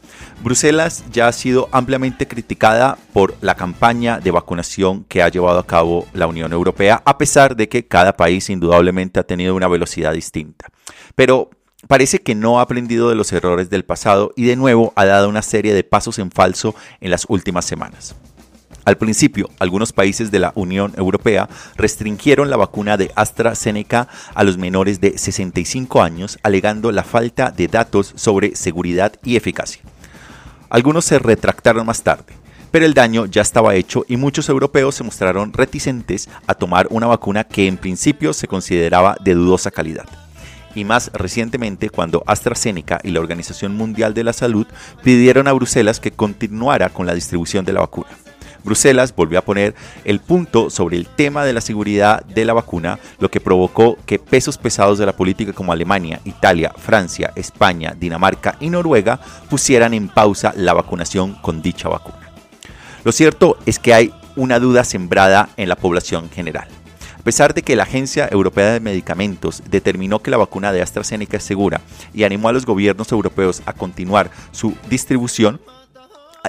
[0.43, 5.67] Bruselas ya ha sido ampliamente criticada por la campaña de vacunación que ha llevado a
[5.67, 10.13] cabo la Unión Europea, a pesar de que cada país indudablemente ha tenido una velocidad
[10.13, 10.67] distinta.
[11.15, 11.51] Pero
[11.87, 15.29] parece que no ha aprendido de los errores del pasado y de nuevo ha dado
[15.29, 18.17] una serie de pasos en falso en las últimas semanas.
[18.85, 24.59] Al principio, algunos países de la Unión Europea restringieron la vacuna de AstraZeneca a los
[24.59, 29.83] menores de 65 años, alegando la falta de datos sobre seguridad y eficacia.
[30.68, 32.33] Algunos se retractaron más tarde,
[32.72, 37.07] pero el daño ya estaba hecho y muchos europeos se mostraron reticentes a tomar una
[37.07, 40.07] vacuna que en principio se consideraba de dudosa calidad
[40.74, 44.66] y más recientemente cuando AstraZeneca y la Organización Mundial de la Salud
[45.03, 48.09] pidieron a Bruselas que continuara con la distribución de la vacuna.
[48.65, 52.99] Bruselas volvió a poner el punto sobre el tema de la seguridad de la vacuna,
[53.19, 58.57] lo que provocó que pesos pesados de la política como Alemania, Italia, Francia, España, Dinamarca
[58.61, 62.31] y Noruega pusieran en pausa la vacunación con dicha vacuna.
[63.05, 66.69] Lo cierto es que hay una duda sembrada en la población general.
[67.19, 71.37] A pesar de que la Agencia Europea de Medicamentos determinó que la vacuna de AstraZeneca
[71.37, 71.81] es segura
[72.13, 75.61] y animó a los gobiernos europeos a continuar su distribución,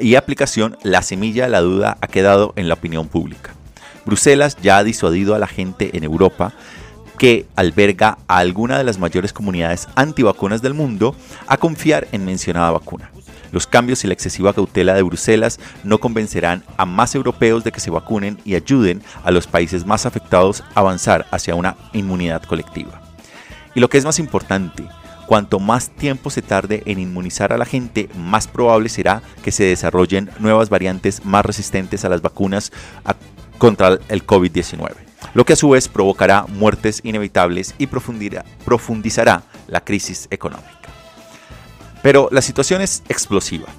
[0.02, 3.54] y aplicación, la semilla de la duda ha quedado en la opinión pública.
[4.06, 6.54] Bruselas ya ha disuadido a la gente en Europa
[7.18, 11.16] que alberga a alguna de las mayores comunidades antivacunas del mundo
[11.48, 13.12] a confiar en mencionada vacuna.
[13.52, 17.80] Los cambios y la excesiva cautela de Bruselas no convencerán a más europeos de que
[17.80, 23.00] se vacunen y ayuden a los países más afectados a avanzar hacia una inmunidad colectiva.
[23.76, 24.84] Y lo que es más importante,
[25.34, 29.64] Cuanto más tiempo se tarde en inmunizar a la gente, más probable será que se
[29.64, 32.72] desarrollen nuevas variantes más resistentes a las vacunas
[33.58, 34.92] contra el COVID-19,
[35.34, 40.70] lo que a su vez provocará muertes inevitables y profundizará la crisis económica.
[42.04, 43.70] Pero la situación es explosiva.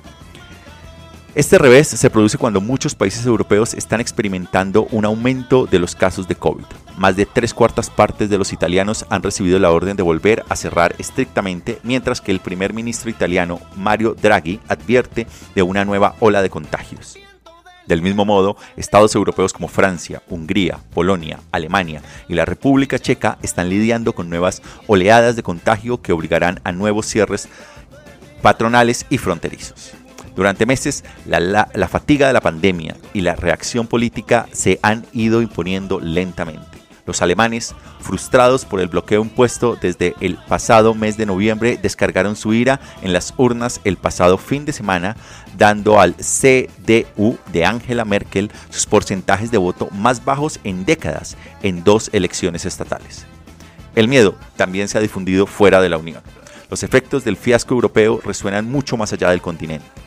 [1.35, 6.29] Este revés se produce cuando muchos países europeos están experimentando un aumento de los casos
[6.29, 6.63] de COVID.
[6.97, 10.55] Más de tres cuartas partes de los italianos han recibido la orden de volver a
[10.55, 15.27] cerrar estrictamente, mientras que el primer ministro italiano Mario Draghi advierte
[15.57, 17.19] de una nueva ola de contagios.
[17.89, 23.71] Del mismo modo, estados europeos como Francia, Hungría, Polonia, Alemania y la República Checa están
[23.71, 27.49] lidiando con nuevas oleadas de contagio que obligarán a nuevos cierres
[28.41, 29.95] patronales y fronterizos.
[30.35, 36.01] Durante meses, la, fatiga de la pandemia y la reacción política se han ido imponiendo
[36.01, 36.83] lentamente.
[37.07, 42.55] Los alemanes, frustrados por el bloqueo impuesto desde el pasado mes de noviembre, descargaron su
[42.55, 45.15] ira en las urnas el pasado fin de semana,
[45.57, 51.85] dando al CDU de Angela Merkel sus porcentajes de voto más bajos en décadas en
[51.85, 53.27] dos elecciones estatales.
[53.95, 56.23] El miedo también se ha difundido fuera de la Unión.
[56.71, 60.04] Los efectos del fiasco europeo resuenan mucho más allá del continente.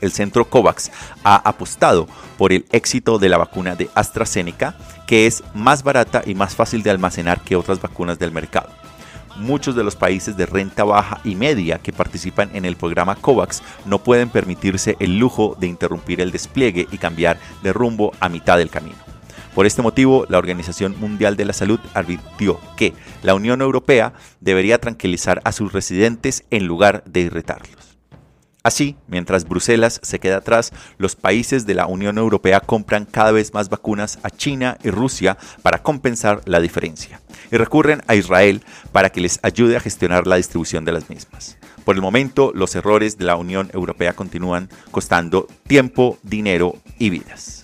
[0.00, 0.90] El centro COVAX
[1.22, 2.06] ha apostado
[2.38, 4.76] por el éxito de la vacuna de AstraZeneca,
[5.06, 8.70] que es más barata y más fácil de almacenar que otras vacunas del mercado.
[9.36, 13.62] Muchos de los países de renta baja y media que participan en el programa COVAX
[13.84, 18.58] no pueden permitirse el lujo de interrumpir el despliegue y cambiar de rumbo a mitad
[18.58, 18.96] del camino.
[19.54, 22.92] Por este motivo, la Organización Mundial de la Salud advirtió que
[23.22, 27.83] la Unión Europea debería tranquilizar a sus residentes en lugar de irritarlos.
[28.66, 33.52] Así, mientras Bruselas se queda atrás, los países de la Unión Europea compran cada vez
[33.52, 37.20] más vacunas a China y Rusia para compensar la diferencia
[37.52, 41.58] y recurren a Israel para que les ayude a gestionar la distribución de las mismas.
[41.84, 47.63] Por el momento, los errores de la Unión Europea continúan costando tiempo, dinero y vidas.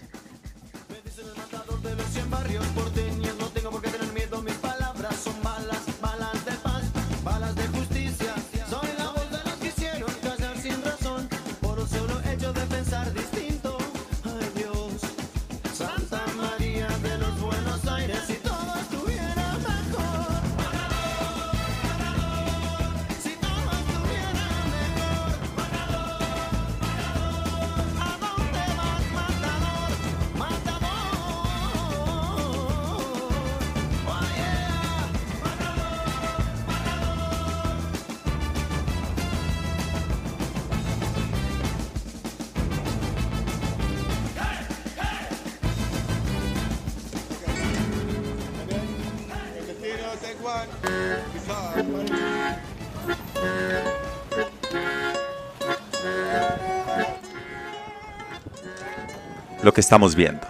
[59.70, 60.48] Lo que estamos viendo.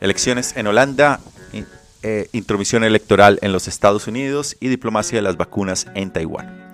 [0.00, 1.18] Elecciones en Holanda,
[2.04, 6.72] eh, intromisión electoral en los Estados Unidos y diplomacia de las vacunas en Taiwán.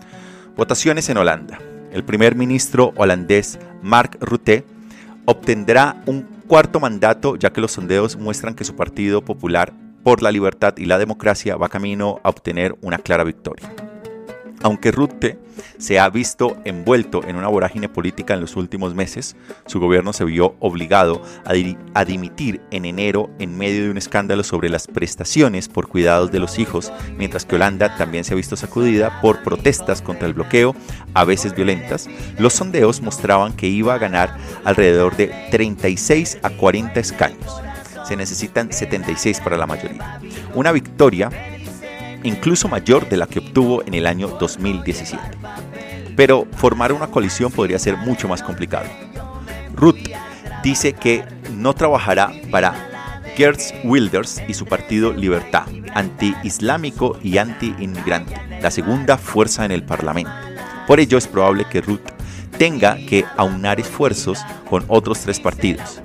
[0.59, 1.59] Votaciones en Holanda.
[1.91, 4.63] El primer ministro holandés Mark Rutte
[5.25, 9.73] obtendrá un cuarto mandato ya que los sondeos muestran que su Partido Popular
[10.03, 13.73] por la Libertad y la Democracia va camino a obtener una clara victoria.
[14.63, 15.39] Aunque Rutte
[15.79, 19.35] se ha visto envuelto en una vorágine política en los últimos meses,
[19.67, 21.53] su gobierno se vio obligado a,
[21.95, 26.41] a dimitir en enero en medio de un escándalo sobre las prestaciones por cuidados de
[26.41, 30.75] los hijos, mientras que Holanda también se ha visto sacudida por protestas contra el bloqueo,
[31.15, 32.09] a veces violentas.
[32.39, 37.63] Los sondeos mostraban que iba a ganar alrededor de 36 a 40 escaños.
[38.07, 40.21] Se necesitan 76 para la mayoría.
[40.55, 41.31] Una victoria
[42.23, 45.23] incluso mayor de la que obtuvo en el año 2017.
[46.17, 48.87] Pero formar una coalición podría ser mucho más complicado.
[49.75, 50.11] Ruth
[50.63, 51.25] dice que
[51.57, 52.75] no trabajará para
[53.37, 55.65] Geertz Wilders y su partido Libertad,
[55.95, 60.33] anti-islámico y anti-inmigrante, la segunda fuerza en el Parlamento.
[60.87, 62.01] Por ello es probable que Ruth
[62.59, 66.03] tenga que aunar esfuerzos con otros tres partidos,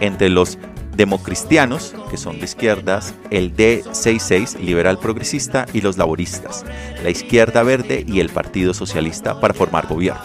[0.00, 0.58] entre los
[0.96, 6.64] democristianos, que son de izquierdas, el D66, liberal progresista, y los laboristas,
[7.02, 10.22] la izquierda verde y el Partido Socialista para formar gobierno.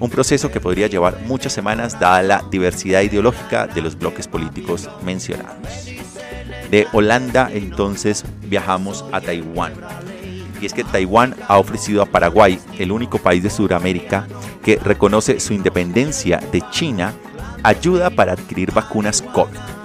[0.00, 4.88] Un proceso que podría llevar muchas semanas dada la diversidad ideológica de los bloques políticos
[5.02, 5.86] mencionados.
[6.70, 9.72] De Holanda entonces viajamos a Taiwán.
[10.60, 14.26] Y es que Taiwán ha ofrecido a Paraguay, el único país de Sudamérica
[14.64, 17.14] que reconoce su independencia de China,
[17.62, 19.77] ayuda para adquirir vacunas COVID.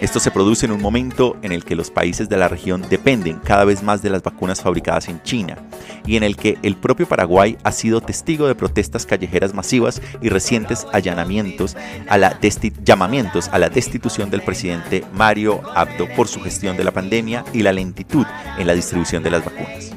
[0.00, 3.38] Esto se produce en un momento en el que los países de la región dependen
[3.38, 5.58] cada vez más de las vacunas fabricadas en China
[6.06, 10.30] y en el que el propio Paraguay ha sido testigo de protestas callejeras masivas y
[10.30, 11.76] recientes allanamientos
[12.08, 12.38] a la
[12.82, 17.62] llamamientos a la destitución del presidente Mario Abdo por su gestión de la pandemia y
[17.62, 18.26] la lentitud
[18.58, 19.92] en la distribución de las vacunas.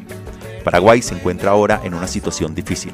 [0.65, 2.93] Paraguay se encuentra ahora en una situación difícil.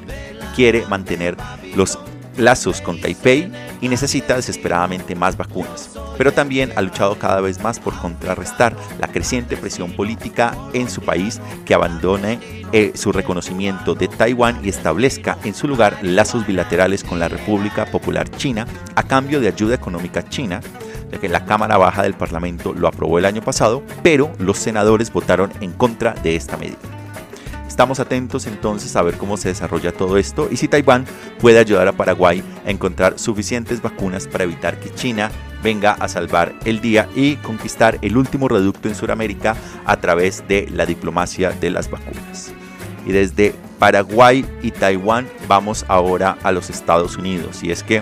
[0.55, 1.35] Quiere mantener
[1.75, 1.97] los
[2.39, 7.79] lazos con Taipei y necesita desesperadamente más vacunas, pero también ha luchado cada vez más
[7.79, 12.39] por contrarrestar la creciente presión política en su país que abandone
[12.71, 17.85] eh, su reconocimiento de Taiwán y establezca en su lugar lazos bilaterales con la República
[17.85, 18.65] Popular China
[18.95, 20.61] a cambio de ayuda económica china
[21.11, 25.11] ya que la Cámara Baja del Parlamento lo aprobó el año pasado, pero los senadores
[25.11, 26.98] votaron en contra de esta medida.
[27.79, 31.05] Estamos atentos entonces a ver cómo se desarrolla todo esto y si Taiwán
[31.39, 35.31] puede ayudar a Paraguay a encontrar suficientes vacunas para evitar que China
[35.63, 39.55] venga a salvar el día y conquistar el último reducto en Sudamérica
[39.85, 42.51] a través de la diplomacia de las vacunas.
[43.05, 48.01] Y desde Paraguay y Taiwán vamos ahora a los Estados Unidos y es que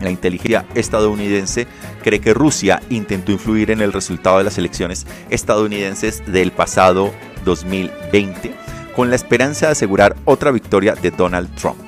[0.00, 1.66] la inteligencia estadounidense
[2.04, 7.12] cree que Rusia intentó influir en el resultado de las elecciones estadounidenses del pasado
[7.44, 11.78] 2020 con la esperanza de asegurar otra victoria de Donald Trump.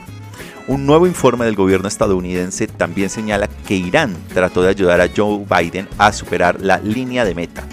[0.69, 5.45] Un nuevo informe del gobierno estadounidense también señala que Irán trató de ayudar a Joe
[5.45, 7.65] Biden a superar la línea de meta,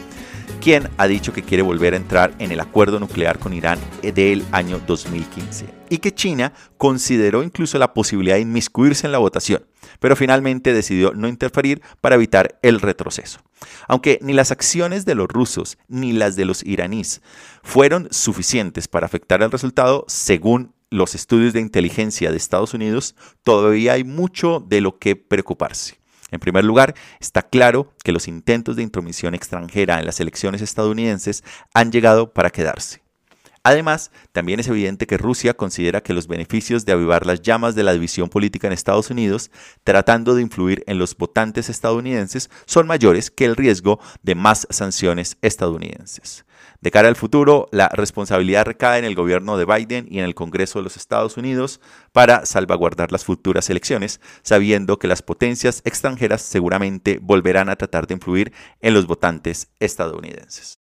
[0.59, 4.43] quien ha dicho que quiere volver a entrar en el acuerdo nuclear con Irán del
[4.51, 9.63] año 2015, y que China consideró incluso la posibilidad de inmiscuirse en la votación,
[9.99, 13.46] pero finalmente decidió no interferir para evitar el retroceso.
[13.87, 17.21] Aunque ni las acciones de los rusos ni las de los iraníes
[17.63, 23.93] fueron suficientes para afectar el resultado, según los estudios de inteligencia de Estados Unidos, todavía
[23.93, 25.99] hay mucho de lo que preocuparse.
[26.31, 31.43] En primer lugar, está claro que los intentos de intromisión extranjera en las elecciones estadounidenses
[31.73, 33.06] han llegado para quedarse.
[33.67, 37.83] Además, también es evidente que Rusia considera que los beneficios de avivar las llamas de
[37.83, 39.51] la división política en Estados Unidos,
[39.83, 45.37] tratando de influir en los votantes estadounidenses, son mayores que el riesgo de más sanciones
[45.41, 46.45] estadounidenses.
[46.79, 50.33] De cara al futuro, la responsabilidad recae en el gobierno de Biden y en el
[50.33, 51.81] Congreso de los Estados Unidos
[52.13, 58.13] para salvaguardar las futuras elecciones, sabiendo que las potencias extranjeras seguramente volverán a tratar de
[58.13, 60.79] influir en los votantes estadounidenses.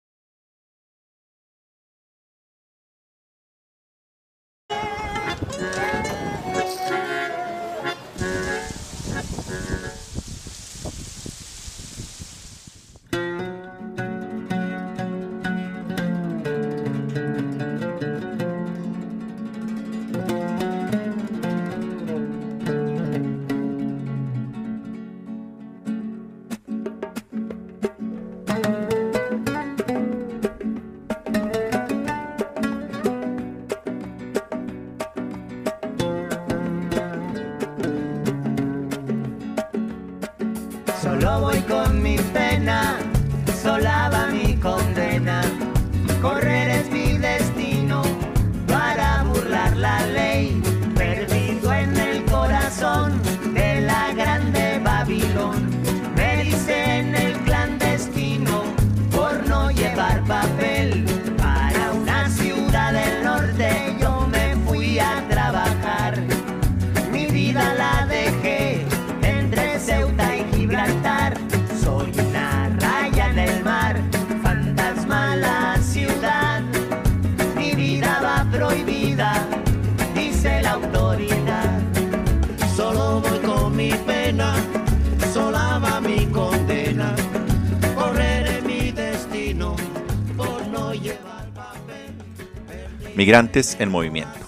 [93.26, 94.38] Migrantes en movimiento.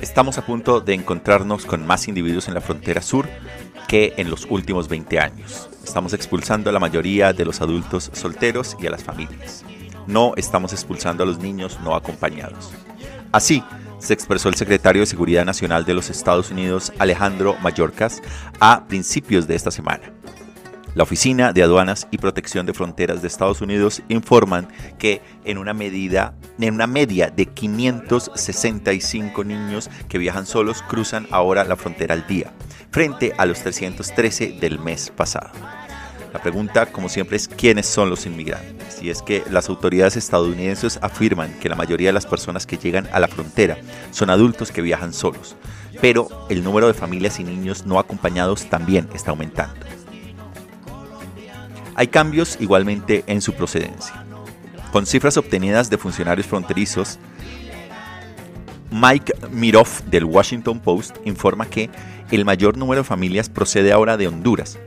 [0.00, 3.28] Estamos a punto de encontrarnos con más individuos en la frontera sur
[3.86, 5.70] que en los últimos 20 años.
[5.84, 9.64] Estamos expulsando a la mayoría de los adultos solteros y a las familias.
[10.08, 12.72] No estamos expulsando a los niños no acompañados.
[13.30, 13.62] Así
[13.98, 18.22] se expresó el secretario de Seguridad Nacional de los Estados Unidos, Alejandro Mayorkas,
[18.58, 20.12] a principios de esta semana.
[20.94, 25.74] La Oficina de Aduanas y Protección de Fronteras de Estados Unidos informan que en una
[25.74, 32.28] medida, en una media de 565 niños que viajan solos cruzan ahora la frontera al
[32.28, 32.52] día,
[32.92, 35.50] frente a los 313 del mes pasado.
[36.32, 39.02] La pregunta, como siempre, es quiénes son los inmigrantes.
[39.02, 43.08] Y es que las autoridades estadounidenses afirman que la mayoría de las personas que llegan
[43.12, 43.78] a la frontera
[44.12, 45.56] son adultos que viajan solos,
[46.00, 49.74] pero el número de familias y niños no acompañados también está aumentando.
[51.94, 54.24] Hay cambios igualmente en su procedencia.
[54.92, 57.18] Con cifras obtenidas de funcionarios fronterizos,
[58.90, 61.90] Mike Miroff del Washington Post informa que
[62.30, 64.78] el mayor número de familias procede ahora de Honduras,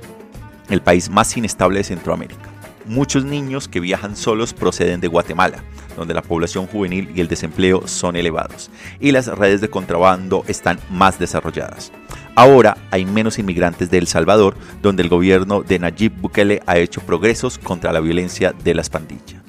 [0.70, 2.57] el país más inestable de Centroamérica.
[2.88, 5.62] Muchos niños que viajan solos proceden de Guatemala,
[5.98, 8.72] donde la población juvenil y el desempleo son elevados,
[9.02, 11.92] y las redes de contrabando están más desarrolladas.
[12.36, 17.02] Ahora hay menos inmigrantes de El Salvador, donde el gobierno de Nayib Bukele ha hecho
[17.02, 19.42] progresos contra la violencia de las pandillas.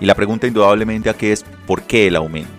[0.00, 2.50] Y la pregunta indudablemente aquí es ¿por qué el aumento?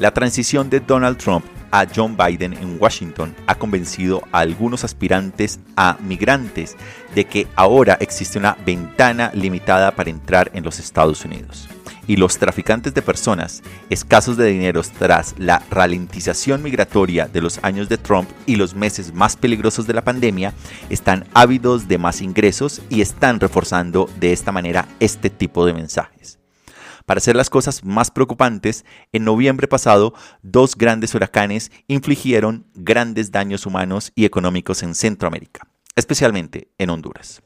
[0.00, 5.60] La transición de Donald Trump a John Biden en Washington ha convencido a algunos aspirantes
[5.76, 6.76] a migrantes
[7.14, 11.68] de que ahora existe una ventana limitada para entrar en los Estados Unidos.
[12.08, 17.88] Y los traficantes de personas, escasos de dinero tras la ralentización migratoria de los años
[17.88, 20.52] de Trump y los meses más peligrosos de la pandemia,
[20.88, 26.35] están ávidos de más ingresos y están reforzando de esta manera este tipo de mensajes.
[27.06, 33.64] Para hacer las cosas más preocupantes, en noviembre pasado, dos grandes huracanes infligieron grandes daños
[33.64, 37.42] humanos y económicos en Centroamérica, especialmente en Honduras.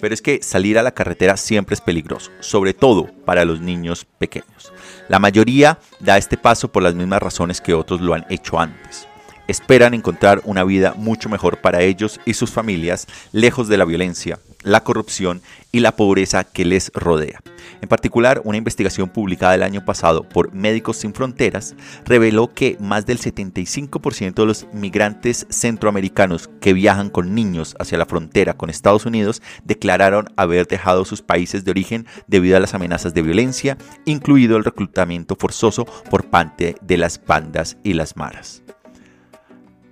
[0.00, 4.04] Pero es que salir a la carretera siempre es peligroso, sobre todo para los niños
[4.18, 4.72] pequeños.
[5.08, 9.08] La mayoría da este paso por las mismas razones que otros lo han hecho antes
[9.48, 14.38] esperan encontrar una vida mucho mejor para ellos y sus familias, lejos de la violencia,
[14.62, 15.42] la corrupción
[15.72, 17.40] y la pobreza que les rodea.
[17.80, 23.06] En particular, una investigación publicada el año pasado por Médicos Sin Fronteras reveló que más
[23.06, 29.06] del 75% de los migrantes centroamericanos que viajan con niños hacia la frontera con Estados
[29.06, 34.56] Unidos declararon haber dejado sus países de origen debido a las amenazas de violencia, incluido
[34.56, 38.62] el reclutamiento forzoso por parte de las bandas y las maras.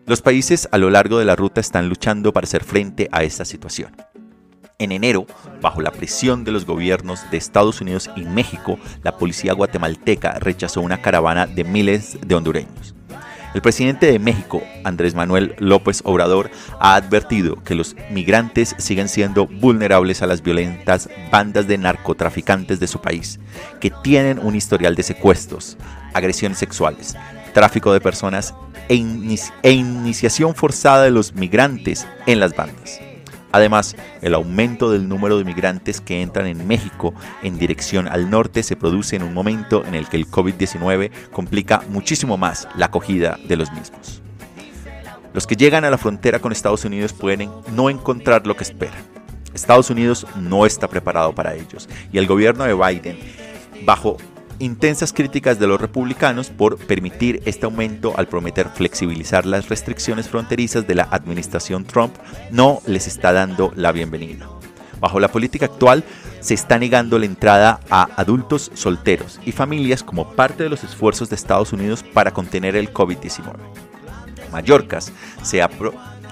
[0.06, 3.44] Los países a lo largo de la ruta están luchando para hacer frente a esta
[3.44, 3.90] situación.
[4.78, 5.24] En enero,
[5.62, 10.82] bajo la presión de los gobiernos de Estados Unidos y México, la policía guatemalteca rechazó
[10.82, 12.94] una caravana de miles de hondureños.
[13.54, 19.46] El presidente de México, Andrés Manuel López Obrador, ha advertido que los migrantes siguen siendo
[19.46, 23.40] vulnerables a las violentas bandas de narcotraficantes de su país,
[23.80, 25.78] que tienen un historial de secuestros,
[26.12, 27.16] agresiones sexuales,
[27.54, 28.54] tráfico de personas
[28.90, 29.02] e,
[29.62, 33.00] e, iniciación forzada de los migrantes en las bandas.
[33.56, 38.62] Además, el aumento del número de migrantes que entran en México en dirección al norte
[38.62, 43.38] se produce en un momento en el que el COVID-19 complica muchísimo más la acogida
[43.48, 44.20] de los mismos.
[45.32, 49.02] Los que llegan a la frontera con Estados Unidos pueden no encontrar lo que esperan.
[49.54, 53.18] Estados Unidos no está preparado para ellos y el gobierno de Biden,
[53.86, 54.18] bajo
[54.58, 60.86] intensas críticas de los republicanos por permitir este aumento al prometer flexibilizar las restricciones fronterizas
[60.86, 62.14] de la administración Trump,
[62.50, 64.48] no les está dando la bienvenida.
[65.00, 66.04] Bajo la política actual,
[66.40, 71.28] se está negando la entrada a adultos solteros y familias como parte de los esfuerzos
[71.28, 73.56] de Estados Unidos para contener el COVID-19.
[74.52, 75.68] Mallorcas se ha,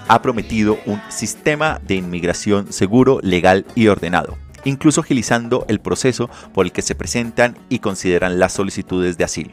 [0.07, 6.65] ha prometido un sistema de inmigración seguro, legal y ordenado, incluso agilizando el proceso por
[6.65, 9.51] el que se presentan y consideran las solicitudes de asilo.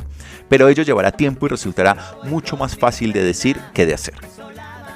[0.49, 4.15] Pero ello llevará tiempo y resultará mucho más fácil de decir que de hacer.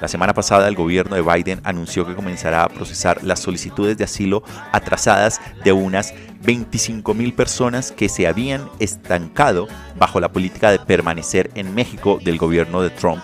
[0.00, 4.04] La semana pasada el gobierno de Biden anunció que comenzará a procesar las solicitudes de
[4.04, 4.42] asilo
[4.72, 6.12] atrasadas de unas
[6.44, 12.82] 25.000 personas que se habían estancado bajo la política de permanecer en México del gobierno
[12.82, 13.22] de Trump,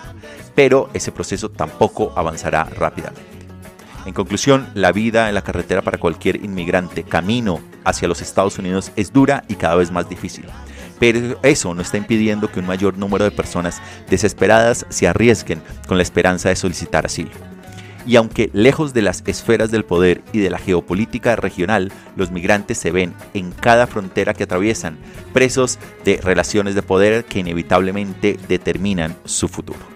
[0.55, 3.32] pero ese proceso tampoco avanzará rápidamente.
[4.05, 8.91] En conclusión, la vida en la carretera para cualquier inmigrante camino hacia los Estados Unidos
[8.97, 10.45] es dura y cada vez más difícil.
[10.99, 15.97] Pero eso no está impidiendo que un mayor número de personas desesperadas se arriesguen con
[15.97, 17.31] la esperanza de solicitar asilo.
[18.05, 22.77] Y aunque lejos de las esferas del poder y de la geopolítica regional, los migrantes
[22.77, 24.97] se ven en cada frontera que atraviesan,
[25.31, 29.92] presos de relaciones de poder que inevitablemente determinan su futuro.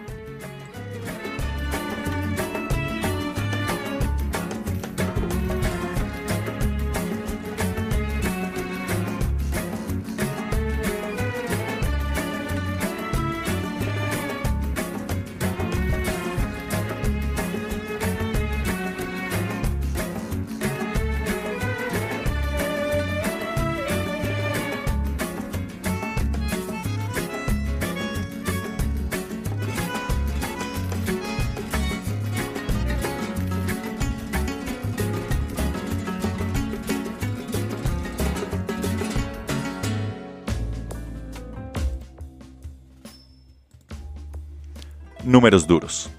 [45.47, 46.09] Números duros.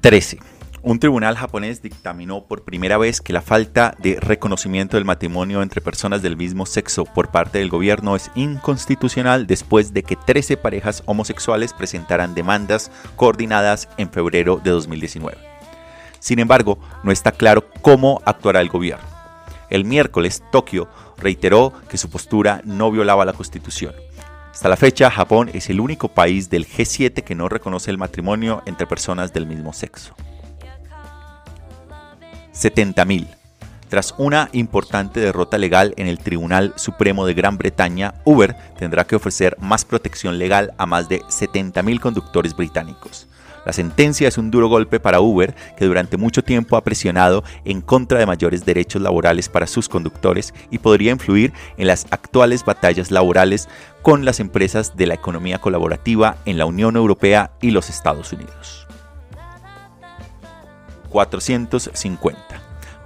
[0.00, 0.40] 13.
[0.82, 5.80] Un tribunal japonés dictaminó por primera vez que la falta de reconocimiento del matrimonio entre
[5.80, 11.04] personas del mismo sexo por parte del gobierno es inconstitucional después de que 13 parejas
[11.06, 15.38] homosexuales presentaran demandas coordinadas en febrero de 2019.
[16.18, 19.06] Sin embargo, no está claro cómo actuará el gobierno.
[19.70, 23.94] El miércoles, Tokio reiteró que su postura no violaba la constitución.
[24.56, 28.62] Hasta la fecha, Japón es el único país del G7 que no reconoce el matrimonio
[28.64, 30.14] entre personas del mismo sexo.
[32.54, 33.26] 70.000.
[33.90, 39.16] Tras una importante derrota legal en el Tribunal Supremo de Gran Bretaña, Uber tendrá que
[39.16, 43.28] ofrecer más protección legal a más de 70.000 conductores británicos.
[43.66, 47.80] La sentencia es un duro golpe para Uber, que durante mucho tiempo ha presionado en
[47.80, 53.10] contra de mayores derechos laborales para sus conductores y podría influir en las actuales batallas
[53.10, 53.68] laborales
[54.02, 58.86] con las empresas de la economía colaborativa en la Unión Europea y los Estados Unidos.
[61.08, 62.40] 450.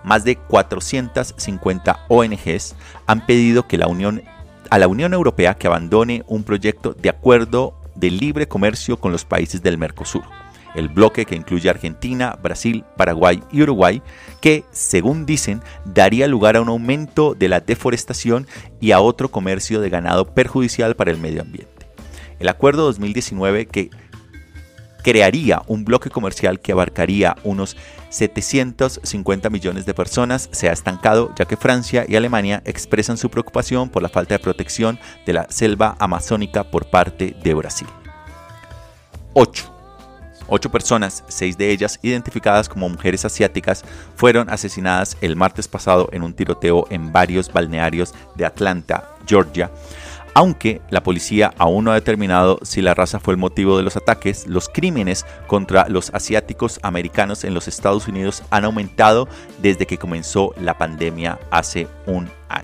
[0.05, 4.25] Más de 450 ONGs han pedido que la Unión,
[4.69, 9.25] a la Unión Europea que abandone un proyecto de acuerdo de libre comercio con los
[9.25, 10.25] países del Mercosur
[10.75, 14.03] el bloque que incluye Argentina, Brasil, Paraguay y Uruguay,
[14.41, 18.47] que, según dicen, daría lugar a un aumento de la deforestación
[18.81, 21.87] y a otro comercio de ganado perjudicial para el medio ambiente.
[22.39, 23.91] El acuerdo 2019 que
[25.03, 27.77] crearía un bloque comercial que abarcaría unos
[28.11, 33.89] 750 millones de personas se ha estancado ya que Francia y Alemania expresan su preocupación
[33.89, 37.89] por la falta de protección de la selva amazónica por parte de Brasil.
[39.35, 39.80] 8.
[40.53, 43.85] Ocho personas, seis de ellas identificadas como mujeres asiáticas,
[44.17, 49.71] fueron asesinadas el martes pasado en un tiroteo en varios balnearios de Atlanta, Georgia.
[50.35, 53.97] Aunque la policía aún no ha determinado si la raza fue el motivo de los
[53.97, 59.29] ataques, los crímenes contra los asiáticos americanos en los Estados Unidos han aumentado
[59.63, 62.60] desde que comenzó la pandemia hace un año.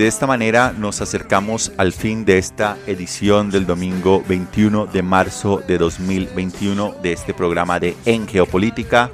[0.00, 5.62] De esta manera nos acercamos al fin de esta edición del domingo 21 de marzo
[5.68, 9.10] de 2021 de este programa de En Geopolítica.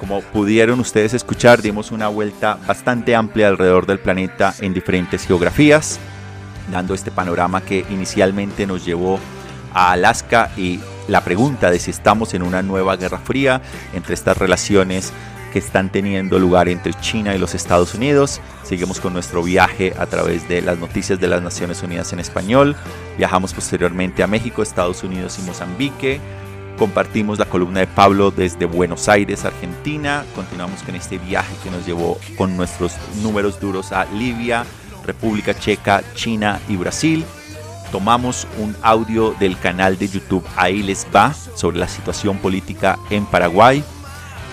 [0.00, 6.00] Como pudieron ustedes escuchar, dimos una vuelta bastante amplia alrededor del planeta en diferentes geografías,
[6.72, 9.20] dando este panorama que inicialmente nos llevó
[9.74, 13.60] a Alaska y la pregunta de si estamos en una nueva guerra fría
[13.92, 15.12] entre estas relaciones
[15.54, 18.40] que están teniendo lugar entre China y los Estados Unidos.
[18.64, 22.74] Seguimos con nuestro viaje a través de las noticias de las Naciones Unidas en español.
[23.16, 26.20] Viajamos posteriormente a México, Estados Unidos y Mozambique.
[26.76, 30.24] Compartimos la columna de Pablo desde Buenos Aires, Argentina.
[30.34, 34.64] Continuamos con este viaje que nos llevó con nuestros números duros a Libia,
[35.06, 37.24] República Checa, China y Brasil.
[37.92, 43.24] Tomamos un audio del canal de YouTube Ahí les va sobre la situación política en
[43.24, 43.84] Paraguay.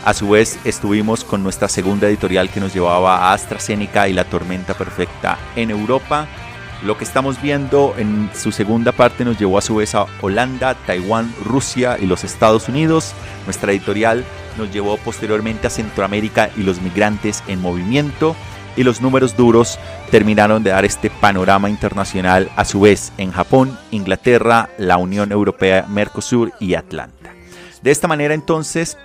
[0.03, 4.23] A su vez estuvimos con nuestra segunda editorial que nos llevaba a AstraZeneca y la
[4.23, 6.25] tormenta perfecta en Europa.
[6.83, 10.73] Lo que estamos viendo en su segunda parte nos llevó a su vez a Holanda,
[10.87, 13.13] Taiwán, Rusia y los Estados Unidos.
[13.45, 14.25] Nuestra editorial
[14.57, 18.35] nos llevó posteriormente a Centroamérica y los migrantes en movimiento.
[18.75, 19.77] Y los números duros
[20.09, 25.85] terminaron de dar este panorama internacional a su vez en Japón, Inglaterra, la Unión Europea,
[25.87, 27.35] Mercosur y Atlanta.
[27.83, 28.97] De esta manera entonces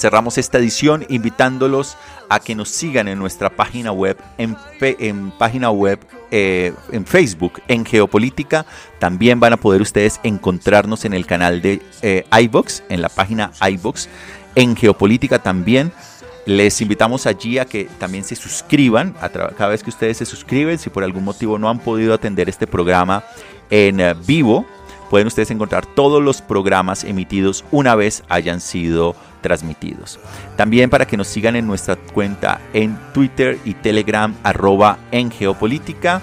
[0.00, 1.96] cerramos esta edición invitándolos
[2.28, 7.60] a que nos sigan en nuestra página web, en, en página web, eh, en Facebook,
[7.68, 8.64] en Geopolítica.
[8.98, 13.52] También van a poder ustedes encontrarnos en el canal de eh, iVox, en la página
[13.60, 14.08] iVox,
[14.54, 15.92] en Geopolítica también.
[16.46, 19.14] Les invitamos allí a que también se suscriban.
[19.20, 22.48] A cada vez que ustedes se suscriben, si por algún motivo no han podido atender
[22.48, 23.22] este programa
[23.68, 24.66] en eh, vivo,
[25.10, 30.20] pueden ustedes encontrar todos los programas emitidos una vez hayan sido transmitidos.
[30.56, 36.22] También para que nos sigan en nuestra cuenta en Twitter y Telegram arroba en geopolítica.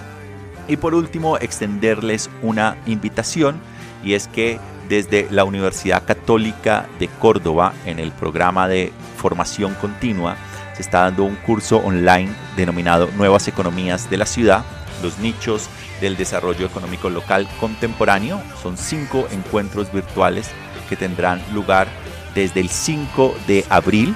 [0.70, 3.58] Y por último, extenderles una invitación
[4.04, 10.38] y es que desde la Universidad Católica de Córdoba, en el programa de formación continua,
[10.76, 14.64] se está dando un curso online denominado Nuevas Economías de la Ciudad,
[15.04, 15.70] los nichos
[16.02, 18.42] del desarrollo económico local contemporáneo.
[18.62, 20.50] Son cinco encuentros virtuales
[20.90, 21.88] que tendrán lugar
[22.34, 24.16] desde el 5 de abril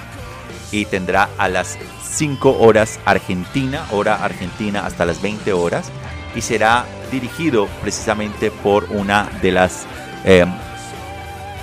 [0.71, 5.91] y tendrá a las 5 horas Argentina, hora Argentina hasta las 20 horas
[6.35, 9.85] y será dirigido precisamente por una de las
[10.23, 10.45] eh,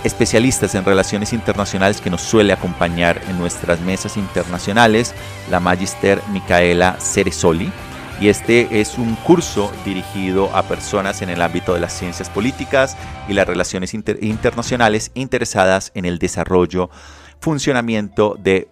[0.05, 5.15] especialistas en relaciones internacionales que nos suele acompañar en nuestras mesas internacionales,
[5.51, 7.73] la Magister Micaela Ceresoli.
[8.21, 12.97] Y este es un curso dirigido a personas en el ámbito de las ciencias políticas
[13.29, 16.91] y las relaciones inter- internacionales interesadas en el desarrollo,
[17.41, 18.69] funcionamiento de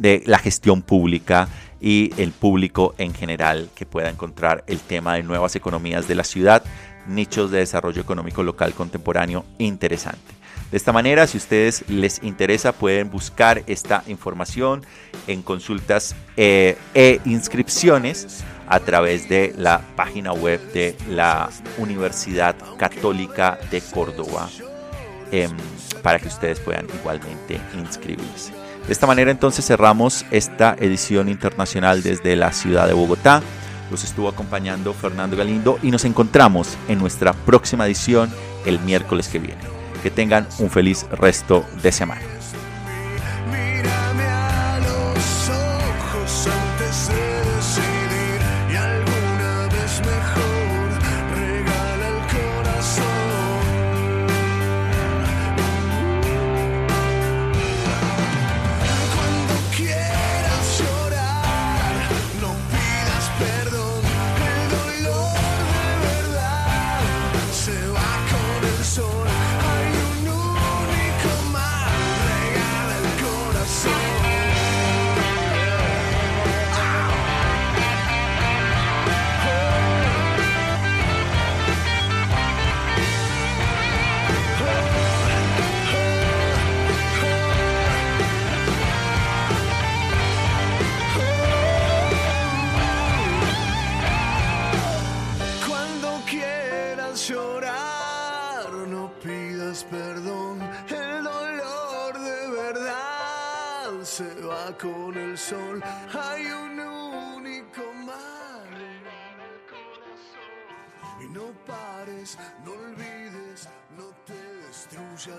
[0.00, 1.48] de la gestión pública
[1.78, 6.24] y el público en general que pueda encontrar el tema de nuevas economías de la
[6.24, 6.64] ciudad,
[7.06, 10.39] nichos de desarrollo económico local contemporáneo interesante.
[10.70, 14.84] De esta manera, si ustedes les interesa, pueden buscar esta información
[15.26, 23.58] en consultas eh, e inscripciones a través de la página web de la Universidad Católica
[23.72, 24.48] de Córdoba
[25.32, 25.50] em,
[26.04, 28.52] para que ustedes puedan igualmente inscribirse.
[28.86, 33.42] De esta manera entonces cerramos esta edición internacional desde la ciudad de Bogotá.
[33.90, 38.30] Los estuvo acompañando Fernando Galindo y nos encontramos en nuestra próxima edición
[38.64, 39.69] el miércoles que viene.
[40.02, 42.39] Que tengan un feliz resto de semana.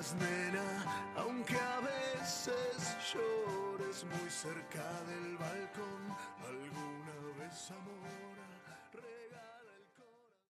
[0.01, 0.30] does not